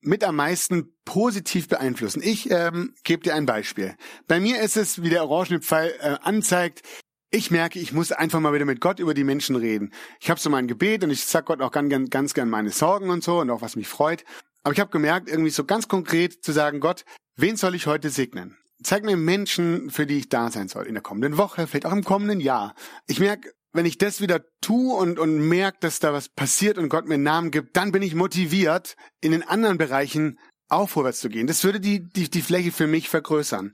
mit 0.01 0.23
am 0.23 0.37
meisten 0.37 0.95
positiv 1.05 1.69
beeinflussen. 1.69 2.23
Ich 2.23 2.51
ähm, 2.51 2.95
gebe 3.03 3.23
dir 3.23 3.35
ein 3.35 3.47
Beispiel. 3.47 3.97
Bei 4.29 4.39
mir 4.39 4.61
ist 4.61 4.77
es, 4.77 5.03
wie 5.03 5.11
der 5.11 5.25
orangene 5.25 5.61
Pfeil 5.61 5.93
äh, 6.01 6.17
anzeigt, 6.23 6.83
ich 7.31 7.51
merke, 7.51 7.79
ich 7.79 7.93
muss 7.93 8.11
einfach 8.11 8.41
mal 8.41 8.55
wieder 8.55 8.65
mit 8.65 8.81
Gott 8.81 9.01
über 9.01 9.13
die 9.13 9.25
Menschen 9.25 9.57
reden. 9.57 9.93
Ich 10.21 10.31
habe 10.31 10.41
so 10.41 10.49
mein 10.49 10.67
Gebet 10.67 11.05
und 11.05 11.11
ich 11.11 11.25
sag 11.25 11.47
Gott 11.47 11.61
auch 11.61 11.73
ganz, 11.73 12.11
ganz 12.11 12.33
gern 12.33 12.49
meine 12.49 12.71
Sorgen 12.71 13.11
und 13.11 13.23
so 13.23 13.41
und 13.41 13.51
auch 13.51 13.61
was 13.61 13.77
mich 13.77 13.89
freut. 13.89 14.25
Aber 14.63 14.73
ich 14.73 14.81
habe 14.81 14.91
gemerkt, 14.91 15.29
irgendwie 15.29 15.51
so 15.51 15.65
ganz 15.65 15.89
konkret 15.89 16.45
zu 16.45 16.53
sagen, 16.53 16.81
Gott, 16.81 17.05
wen 17.37 17.57
soll 17.57 17.75
ich 17.75 17.87
heute 17.87 18.11
segnen? 18.11 18.57
Zeig 18.83 19.05
mir 19.05 19.17
Menschen, 19.17 19.91
für 19.91 20.07
die 20.07 20.19
ich 20.19 20.29
da 20.29 20.51
sein 20.51 20.69
soll 20.69 20.87
in 20.87 20.95
der 20.95 21.03
kommenden 21.03 21.37
Woche, 21.37 21.67
vielleicht 21.67 21.87
auch 21.87 21.93
im 21.93 22.05
kommenden 22.05 22.41
Jahr. 22.41 22.75
Ich 23.07 23.19
merke, 23.19 23.53
wenn 23.73 23.87
ich 23.87 23.99
das 23.99 24.21
wieder 24.21 24.41
tue 24.61 24.95
und, 24.95 25.19
und 25.19 25.39
merke, 25.49 25.79
dass 25.81 26.01
da 26.01 26.13
was 26.13 26.29
passiert 26.29 26.79
und 26.79 26.89
Gott 26.89 27.07
mir 27.07 27.15
einen 27.15 27.23
Namen 27.23 27.51
gibt, 27.51 27.77
dann 27.77 27.93
bin 27.93 28.03
ich 28.03 28.15
motiviert, 28.15 28.97
in 29.21 29.33
den 29.33 29.43
anderen 29.43 29.79
Bereichen 29.79 30.39
auch 30.69 30.89
vorwärts 30.89 31.21
zu 31.21 31.29
gehen. 31.29 31.47
Das 31.47 31.65
würde 31.65 31.81
die, 31.81 32.09
die, 32.09 32.31
die 32.31 32.43
Fläche 32.43 32.73
für 32.73 32.87
mich 32.87 33.09
vergrößern. 33.09 33.73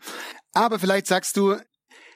Aber 0.53 0.79
vielleicht 0.79 1.07
sagst 1.07 1.37
du, 1.37 1.57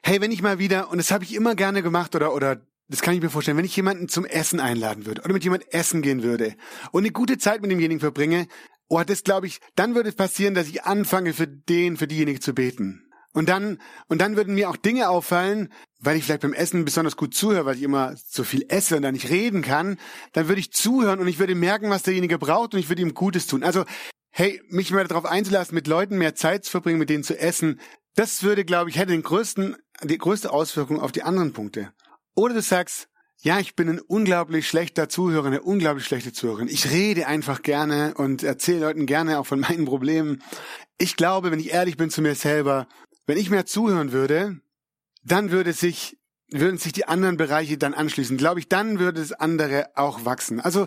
hey, 0.02 0.20
wenn 0.20 0.32
ich 0.32 0.42
mal 0.42 0.58
wieder, 0.58 0.90
und 0.90 0.98
das 0.98 1.10
habe 1.10 1.24
ich 1.24 1.34
immer 1.34 1.54
gerne 1.54 1.82
gemacht 1.82 2.14
oder, 2.14 2.34
oder 2.34 2.60
das 2.88 3.02
kann 3.02 3.14
ich 3.14 3.22
mir 3.22 3.30
vorstellen, 3.30 3.56
wenn 3.58 3.64
ich 3.64 3.76
jemanden 3.76 4.08
zum 4.08 4.24
Essen 4.24 4.60
einladen 4.60 5.06
würde 5.06 5.22
oder 5.22 5.32
mit 5.32 5.44
jemand 5.44 5.72
essen 5.72 6.02
gehen 6.02 6.22
würde 6.22 6.54
und 6.90 7.02
eine 7.02 7.12
gute 7.12 7.38
Zeit 7.38 7.60
mit 7.60 7.70
demjenigen 7.70 8.00
verbringe, 8.00 8.48
oh, 8.88 9.02
das 9.02 9.24
glaube 9.24 9.46
ich, 9.46 9.60
dann 9.76 9.94
würde 9.94 10.08
es 10.08 10.14
passieren, 10.14 10.54
dass 10.54 10.68
ich 10.68 10.84
anfange 10.84 11.34
für 11.34 11.46
den, 11.46 11.96
für 11.96 12.06
diejenige 12.06 12.40
zu 12.40 12.54
beten. 12.54 13.04
Und 13.34 13.48
dann, 13.48 13.78
und 14.08 14.20
dann 14.20 14.36
würden 14.36 14.54
mir 14.54 14.70
auch 14.70 14.76
Dinge 14.76 15.10
auffallen, 15.10 15.72
weil 16.00 16.16
ich 16.16 16.24
vielleicht 16.24 16.40
beim 16.40 16.54
Essen 16.54 16.84
besonders 16.84 17.16
gut 17.16 17.34
zuhöre, 17.34 17.66
weil 17.66 17.76
ich 17.76 17.82
immer 17.82 18.16
so 18.16 18.42
viel 18.42 18.64
esse 18.68 18.96
und 18.96 19.02
dann 19.02 19.12
nicht 19.12 19.28
reden 19.28 19.62
kann, 19.62 19.98
dann 20.32 20.48
würde 20.48 20.60
ich 20.60 20.72
zuhören 20.72 21.20
und 21.20 21.28
ich 21.28 21.38
würde 21.38 21.54
merken, 21.54 21.90
was 21.90 22.02
derjenige 22.02 22.38
braucht 22.38 22.72
und 22.72 22.80
ich 22.80 22.88
würde 22.88 23.02
ihm 23.02 23.14
Gutes 23.14 23.46
tun. 23.46 23.62
Also, 23.62 23.84
hey, 24.30 24.62
mich 24.70 24.90
mal 24.92 25.06
darauf 25.06 25.26
einzulassen, 25.26 25.74
mit 25.74 25.86
Leuten 25.86 26.16
mehr 26.16 26.34
Zeit 26.34 26.64
zu 26.64 26.70
verbringen, 26.70 26.98
mit 26.98 27.10
denen 27.10 27.22
zu 27.22 27.38
essen, 27.38 27.80
das 28.14 28.42
würde, 28.42 28.64
glaube 28.64 28.90
ich, 28.90 28.98
hätte 28.98 29.12
den 29.12 29.22
größten, 29.22 29.76
die 30.02 30.18
größte 30.18 30.50
Auswirkung 30.50 31.00
auf 31.00 31.12
die 31.12 31.22
anderen 31.22 31.52
Punkte. 31.52 31.92
Oder 32.38 32.54
du 32.54 32.62
sagst, 32.62 33.08
ja, 33.40 33.58
ich 33.58 33.74
bin 33.74 33.88
ein 33.88 33.98
unglaublich 33.98 34.68
schlechter 34.68 35.08
Zuhörer, 35.08 35.48
eine 35.48 35.60
unglaublich 35.60 36.06
schlechte 36.06 36.32
Zuhörerin. 36.32 36.68
Ich 36.68 36.88
rede 36.92 37.26
einfach 37.26 37.62
gerne 37.62 38.14
und 38.14 38.44
erzähle 38.44 38.78
Leuten 38.78 39.06
gerne 39.06 39.40
auch 39.40 39.46
von 39.46 39.58
meinen 39.68 39.86
Problemen. 39.86 40.40
Ich 40.98 41.16
glaube, 41.16 41.50
wenn 41.50 41.58
ich 41.58 41.72
ehrlich 41.72 41.96
bin 41.96 42.10
zu 42.10 42.22
mir 42.22 42.36
selber, 42.36 42.86
wenn 43.26 43.38
ich 43.38 43.50
mehr 43.50 43.66
zuhören 43.66 44.12
würde, 44.12 44.60
dann 45.24 45.50
würde 45.50 45.72
sich, 45.72 46.16
würden 46.48 46.78
sich 46.78 46.92
die 46.92 47.08
anderen 47.08 47.38
Bereiche 47.38 47.76
dann 47.76 47.92
anschließen. 47.92 48.36
Glaube 48.36 48.60
ich, 48.60 48.68
dann 48.68 49.00
würde 49.00 49.20
das 49.20 49.32
andere 49.32 49.88
auch 49.96 50.24
wachsen. 50.24 50.60
Also 50.60 50.86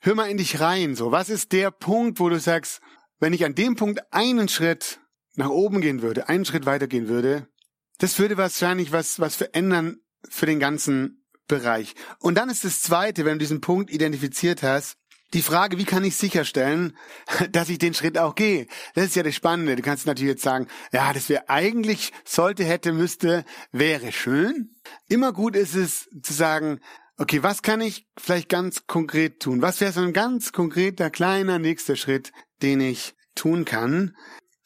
hör 0.00 0.14
mal 0.14 0.28
in 0.28 0.36
dich 0.36 0.60
rein. 0.60 0.96
So, 0.96 1.12
was 1.12 1.30
ist 1.30 1.52
der 1.52 1.70
Punkt, 1.70 2.20
wo 2.20 2.28
du 2.28 2.38
sagst, 2.38 2.82
wenn 3.20 3.32
ich 3.32 3.46
an 3.46 3.54
dem 3.54 3.74
Punkt 3.74 4.02
einen 4.10 4.50
Schritt 4.50 5.00
nach 5.34 5.48
oben 5.48 5.80
gehen 5.80 6.02
würde, 6.02 6.28
einen 6.28 6.44
Schritt 6.44 6.66
weitergehen 6.66 7.08
würde, 7.08 7.48
das 7.96 8.18
würde 8.18 8.36
wahrscheinlich 8.36 8.92
was, 8.92 9.18
was 9.18 9.34
verändern 9.34 9.96
für 10.28 10.46
den 10.46 10.60
ganzen 10.60 11.24
Bereich. 11.48 11.94
Und 12.20 12.36
dann 12.36 12.48
ist 12.48 12.64
das 12.64 12.80
Zweite, 12.80 13.24
wenn 13.24 13.38
du 13.38 13.44
diesen 13.44 13.60
Punkt 13.60 13.90
identifiziert 13.90 14.62
hast, 14.62 14.96
die 15.32 15.42
Frage, 15.42 15.78
wie 15.78 15.84
kann 15.84 16.04
ich 16.04 16.16
sicherstellen, 16.16 16.96
dass 17.52 17.68
ich 17.68 17.78
den 17.78 17.94
Schritt 17.94 18.18
auch 18.18 18.34
gehe? 18.34 18.66
Das 18.94 19.06
ist 19.06 19.16
ja 19.16 19.22
das 19.22 19.34
Spannende. 19.34 19.76
Du 19.76 19.82
kannst 19.82 20.06
natürlich 20.06 20.32
jetzt 20.32 20.42
sagen, 20.42 20.66
ja, 20.92 21.12
das 21.12 21.28
wäre 21.28 21.48
eigentlich, 21.48 22.12
sollte, 22.24 22.64
hätte, 22.64 22.92
müsste, 22.92 23.44
wäre 23.72 24.12
schön. 24.12 24.74
Immer 25.08 25.32
gut 25.32 25.56
ist 25.56 25.74
es 25.74 26.08
zu 26.22 26.32
sagen, 26.32 26.80
okay, 27.16 27.42
was 27.42 27.62
kann 27.62 27.80
ich 27.80 28.06
vielleicht 28.16 28.48
ganz 28.48 28.86
konkret 28.86 29.40
tun? 29.40 29.62
Was 29.62 29.80
wäre 29.80 29.92
so 29.92 30.00
ein 30.00 30.12
ganz 30.12 30.52
konkreter, 30.52 31.10
kleiner 31.10 31.58
nächster 31.58 31.96
Schritt, 31.96 32.32
den 32.62 32.80
ich 32.80 33.14
tun 33.34 33.64
kann? 33.64 34.16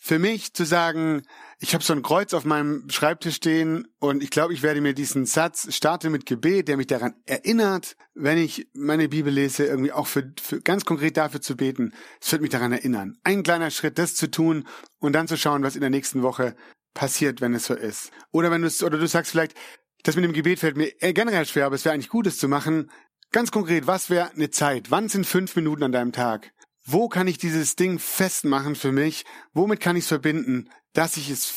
Für 0.06 0.18
mich 0.18 0.52
zu 0.52 0.66
sagen, 0.66 1.22
ich 1.60 1.72
habe 1.72 1.82
so 1.82 1.94
ein 1.94 2.02
Kreuz 2.02 2.34
auf 2.34 2.44
meinem 2.44 2.90
Schreibtisch 2.90 3.36
stehen 3.36 3.88
und 4.00 4.22
ich 4.22 4.28
glaube, 4.28 4.52
ich 4.52 4.62
werde 4.62 4.82
mir 4.82 4.92
diesen 4.92 5.24
Satz 5.24 5.74
starte 5.74 6.10
mit 6.10 6.26
Gebet, 6.26 6.68
der 6.68 6.76
mich 6.76 6.88
daran 6.88 7.14
erinnert, 7.24 7.96
wenn 8.12 8.36
ich 8.36 8.68
meine 8.74 9.08
Bibel 9.08 9.32
lese, 9.32 9.64
irgendwie 9.64 9.92
auch 9.92 10.06
für, 10.06 10.30
für 10.38 10.60
ganz 10.60 10.84
konkret 10.84 11.16
dafür 11.16 11.40
zu 11.40 11.56
beten. 11.56 11.94
Es 12.20 12.30
wird 12.32 12.42
mich 12.42 12.50
daran 12.50 12.72
erinnern. 12.72 13.16
Ein 13.24 13.42
kleiner 13.44 13.70
Schritt, 13.70 13.96
das 13.96 14.14
zu 14.14 14.30
tun 14.30 14.68
und 14.98 15.14
dann 15.14 15.26
zu 15.26 15.38
schauen, 15.38 15.62
was 15.62 15.74
in 15.74 15.80
der 15.80 15.88
nächsten 15.88 16.20
Woche 16.20 16.54
passiert, 16.92 17.40
wenn 17.40 17.54
es 17.54 17.64
so 17.64 17.72
ist. 17.72 18.10
Oder 18.30 18.50
wenn 18.50 18.60
du 18.60 18.68
oder 18.84 18.98
du 18.98 19.08
sagst 19.08 19.30
vielleicht, 19.30 19.54
das 20.02 20.16
mit 20.16 20.24
dem 20.26 20.34
Gebet 20.34 20.58
fällt 20.58 20.76
mir 20.76 20.90
generell 21.14 21.46
schwer, 21.46 21.64
aber 21.64 21.76
es 21.76 21.84
wäre 21.86 21.94
eigentlich 21.94 22.10
gut, 22.10 22.26
es 22.26 22.36
zu 22.36 22.46
machen. 22.46 22.90
Ganz 23.32 23.50
konkret, 23.50 23.86
was 23.86 24.10
wäre 24.10 24.32
eine 24.32 24.50
Zeit? 24.50 24.90
Wann 24.90 25.08
sind 25.08 25.26
fünf 25.26 25.56
Minuten 25.56 25.82
an 25.82 25.92
deinem 25.92 26.12
Tag? 26.12 26.52
Wo 26.86 27.08
kann 27.08 27.26
ich 27.26 27.38
dieses 27.38 27.76
Ding 27.76 27.98
festmachen 27.98 28.74
für 28.76 28.92
mich? 28.92 29.24
Womit 29.54 29.80
kann 29.80 29.96
ich 29.96 30.04
es 30.04 30.08
verbinden, 30.08 30.68
dass 30.92 31.16
ich 31.16 31.30
es 31.30 31.54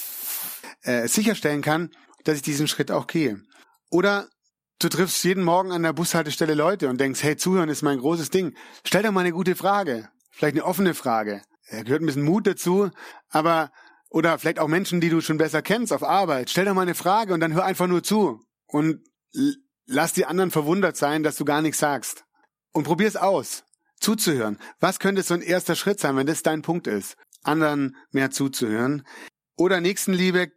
äh, 0.84 1.08
sicherstellen 1.08 1.62
kann, 1.62 1.92
dass 2.24 2.38
ich 2.38 2.44
diesen 2.44 2.68
Schritt 2.68 2.92
auch 2.92 3.08
gehe? 3.08 3.42
Oder 3.90 4.30
du 4.80 4.88
triffst 4.88 5.24
jeden 5.26 5.44
Morgen 5.44 5.72
an 5.74 5.84
der 5.84 5.92
Bushaltestelle 5.92 6.54
Leute 6.54 6.88
und 6.88 7.02
denkst, 7.02 7.24
hey, 7.24 7.36
zuhören 7.36 7.68
ist 7.68 7.82
mein 7.82 8.00
großes 8.00 8.30
Ding. 8.30 8.56
Stell 8.86 9.04
doch 9.04 9.12
mal 9.12 9.22
eine 9.22 9.34
gute 9.34 9.56
Frage. 9.56 10.10
Vielleicht 10.32 10.56
eine 10.56 10.66
offene 10.66 10.94
Frage. 10.94 11.42
Da 11.70 11.84
gehört 11.84 12.02
ein 12.02 12.06
bisschen 12.06 12.24
Mut 12.24 12.48
dazu, 12.48 12.90
aber 13.30 13.72
oder 14.10 14.40
vielleicht 14.40 14.60
auch 14.60 14.70
Menschen, 14.70 15.02
die 15.02 15.10
du 15.10 15.20
schon 15.20 15.38
besser 15.38 15.62
kennst 15.62 15.92
auf 15.92 16.04
Arbeit. 16.04 16.50
Stell 16.50 16.64
doch 16.64 16.74
mal 16.74 16.84
eine 16.84 16.96
Frage 16.96 17.34
und 17.34 17.42
dann 17.42 17.54
hör 17.54 17.66
einfach 17.66 17.88
nur 17.88 18.02
zu 18.02 18.40
und 18.68 19.02
lass 19.86 20.14
die 20.14 20.26
anderen 20.26 20.52
verwundert 20.52 20.96
sein, 20.96 21.24
dass 21.24 21.36
du 21.36 21.44
gar 21.44 21.62
nichts 21.62 21.80
sagst. 21.80 22.24
Und 22.72 22.86
probier's 22.86 23.18
aus 23.18 23.66
zuzuhören. 24.00 24.58
Was 24.80 25.00
könnte 25.00 25.24
so 25.24 25.34
ein 25.34 25.42
erster 25.42 25.76
Schritt 25.76 26.00
sein, 26.00 26.16
wenn 26.16 26.28
das 26.28 26.44
dein 26.44 26.62
Punkt 26.62 26.88
ist? 26.88 27.16
Anderen 27.44 27.96
mehr 28.12 28.32
zuzuhören. 28.32 29.04
Oder 29.56 29.82
Nächstenliebe, 29.82 30.52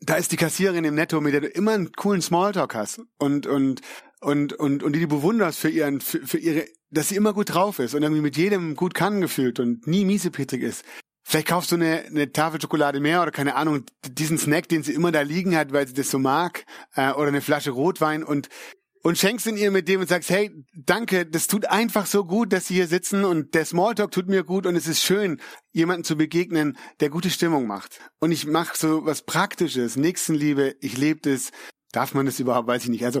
da 0.00 0.16
ist 0.16 0.32
die 0.32 0.36
Kassiererin 0.36 0.84
im 0.84 0.94
Netto, 0.94 1.20
mit 1.20 1.32
der 1.32 1.40
du 1.40 1.48
immer 1.48 1.72
einen 1.72 1.92
coolen 1.92 2.22
Smalltalk 2.22 2.74
hast 2.74 3.00
und, 3.18 3.46
und, 3.46 3.80
und, 4.20 4.52
und, 4.52 4.82
und 4.82 4.92
die 4.94 5.00
du 5.00 5.08
bewunderst 5.08 5.58
für 5.58 5.70
ihren, 5.70 6.00
für, 6.00 6.26
für 6.26 6.38
ihre, 6.38 6.66
dass 6.90 7.08
sie 7.08 7.16
immer 7.16 7.32
gut 7.32 7.54
drauf 7.54 7.78
ist 7.78 7.94
und 7.94 8.02
irgendwie 8.02 8.22
mit 8.22 8.36
jedem 8.36 8.76
gut 8.76 8.94
kann 8.94 9.20
gefühlt 9.20 9.58
und 9.60 9.86
nie 9.86 10.04
miesepetrig 10.04 10.62
ist. 10.62 10.84
Vielleicht 11.26 11.48
kaufst 11.48 11.72
du 11.72 11.76
eine, 11.76 12.04
eine 12.04 12.32
Tafel 12.32 12.60
Schokolade 12.60 13.00
mehr 13.00 13.22
oder 13.22 13.30
keine 13.30 13.56
Ahnung, 13.56 13.84
diesen 14.06 14.36
Snack, 14.36 14.68
den 14.68 14.82
sie 14.82 14.92
immer 14.92 15.10
da 15.10 15.22
liegen 15.22 15.56
hat, 15.56 15.72
weil 15.72 15.88
sie 15.88 15.94
das 15.94 16.10
so 16.10 16.18
mag, 16.18 16.66
äh, 16.94 17.12
oder 17.12 17.28
eine 17.28 17.40
Flasche 17.40 17.70
Rotwein 17.70 18.22
und 18.22 18.48
und 19.04 19.18
schenkst 19.18 19.46
ihn 19.46 19.58
ihr 19.58 19.70
mit 19.70 19.86
dem 19.86 20.00
und 20.00 20.08
sagst, 20.08 20.30
hey, 20.30 20.50
danke, 20.72 21.26
das 21.26 21.46
tut 21.46 21.66
einfach 21.66 22.06
so 22.06 22.24
gut, 22.24 22.52
dass 22.54 22.68
Sie 22.68 22.74
hier 22.74 22.88
sitzen 22.88 23.24
und 23.24 23.54
der 23.54 23.66
Smalltalk 23.66 24.10
tut 24.10 24.28
mir 24.28 24.44
gut 24.44 24.64
und 24.66 24.76
es 24.76 24.88
ist 24.88 25.02
schön, 25.02 25.40
jemanden 25.72 26.04
zu 26.04 26.16
begegnen, 26.16 26.78
der 27.00 27.10
gute 27.10 27.28
Stimmung 27.28 27.66
macht. 27.66 28.00
Und 28.18 28.32
ich 28.32 28.46
mache 28.46 28.76
so 28.76 29.04
was 29.04 29.22
Praktisches, 29.22 29.96
Nächstenliebe, 29.96 30.76
ich 30.80 30.96
lebe 30.96 31.20
das. 31.20 31.50
Darf 31.92 32.14
man 32.14 32.24
das 32.24 32.40
überhaupt, 32.40 32.66
weiß 32.66 32.84
ich 32.84 32.88
nicht. 32.88 33.04
Also, 33.04 33.20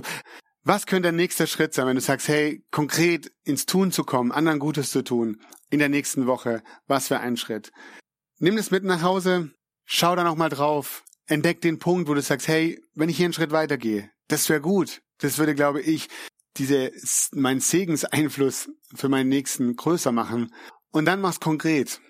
was 0.62 0.86
könnte 0.86 1.02
der 1.02 1.12
nächste 1.12 1.46
Schritt 1.46 1.74
sein, 1.74 1.86
wenn 1.86 1.96
du 1.96 2.00
sagst, 2.00 2.28
hey, 2.28 2.64
konkret 2.70 3.30
ins 3.44 3.66
Tun 3.66 3.92
zu 3.92 4.04
kommen, 4.04 4.32
anderen 4.32 4.58
Gutes 4.60 4.90
zu 4.90 5.04
tun, 5.04 5.42
in 5.68 5.80
der 5.80 5.90
nächsten 5.90 6.26
Woche, 6.26 6.62
was 6.86 7.08
für 7.08 7.20
ein 7.20 7.36
Schritt? 7.36 7.70
Nimm 8.38 8.56
das 8.56 8.70
mit 8.70 8.84
nach 8.84 9.02
Hause, 9.02 9.50
schau 9.84 10.16
da 10.16 10.24
nochmal 10.24 10.48
drauf, 10.48 11.04
entdeck 11.26 11.60
den 11.60 11.78
Punkt, 11.78 12.08
wo 12.08 12.14
du 12.14 12.22
sagst, 12.22 12.48
hey, 12.48 12.80
wenn 12.94 13.10
ich 13.10 13.18
hier 13.18 13.26
einen 13.26 13.34
Schritt 13.34 13.52
weitergehe, 13.52 14.10
das 14.28 14.48
wäre 14.48 14.62
gut. 14.62 15.02
Das 15.18 15.38
würde, 15.38 15.54
glaube 15.54 15.80
ich, 15.80 16.08
diese, 16.56 16.92
mein 17.32 17.60
Segenseinfluss 17.60 18.70
für 18.94 19.08
meinen 19.08 19.28
Nächsten 19.28 19.76
größer 19.76 20.12
machen. 20.12 20.52
Und 20.90 21.06
dann 21.06 21.20
mach's 21.20 21.40
konkret. 21.40 22.00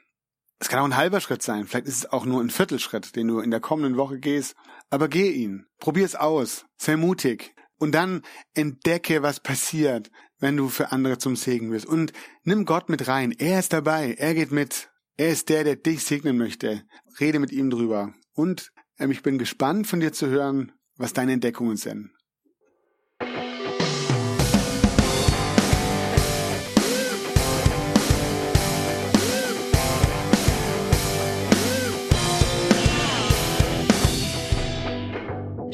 Es 0.59 0.69
kann 0.69 0.81
auch 0.81 0.85
ein 0.85 0.97
halber 0.97 1.21
Schritt 1.21 1.43
sein. 1.43 1.67
Vielleicht 1.67 1.87
ist 1.87 1.99
es 1.99 2.13
auch 2.13 2.25
nur 2.25 2.41
ein 2.41 2.51
Viertelschritt, 2.51 3.17
den 3.17 3.29
du 3.29 3.41
in 3.41 3.51
der 3.51 3.61
kommenden 3.61 3.97
Woche 3.97 4.19
gehst. 4.19 4.55
Aber 4.91 5.09
geh 5.09 5.31
ihn. 5.31 5.67
Probier's 5.79 6.15
aus. 6.15 6.67
Sei 6.77 6.97
mutig. 6.97 7.55
Und 7.79 7.93
dann 7.93 8.23
entdecke, 8.55 9.23
was 9.23 9.41
passiert, 9.41 10.11
wenn 10.39 10.57
du 10.57 10.69
für 10.69 10.93
andere 10.93 11.19
zum 11.19 11.37
Segen 11.37 11.73
wirst. 11.73 11.87
Und 11.87 12.13
nimm 12.45 12.65
Gott 12.65 12.89
mit 12.89 13.09
rein. 13.09 13.33
Er 13.33 13.59
ist 13.59 13.73
dabei. 13.73 14.15
Er 14.15 14.35
geht 14.35 14.53
mit. 14.53 14.91
Er 15.17 15.31
ist 15.31 15.49
der, 15.49 15.65
der 15.65 15.77
dich 15.77 16.05
segnen 16.05 16.39
möchte. 16.39 16.85
Rede 17.21 17.39
mit 17.39 17.53
ihm 17.53 17.71
drüber. 17.71 18.15
Und 18.33 18.71
ähm, 18.99 19.11
ich 19.11 19.23
bin 19.23 19.39
gespannt 19.39 19.87
von 19.87 20.01
dir 20.01 20.13
zu 20.13 20.29
hören, 20.29 20.73
was 20.97 21.13
deine 21.13 21.33
Entdeckungen 21.33 21.77
sind. 21.77 22.11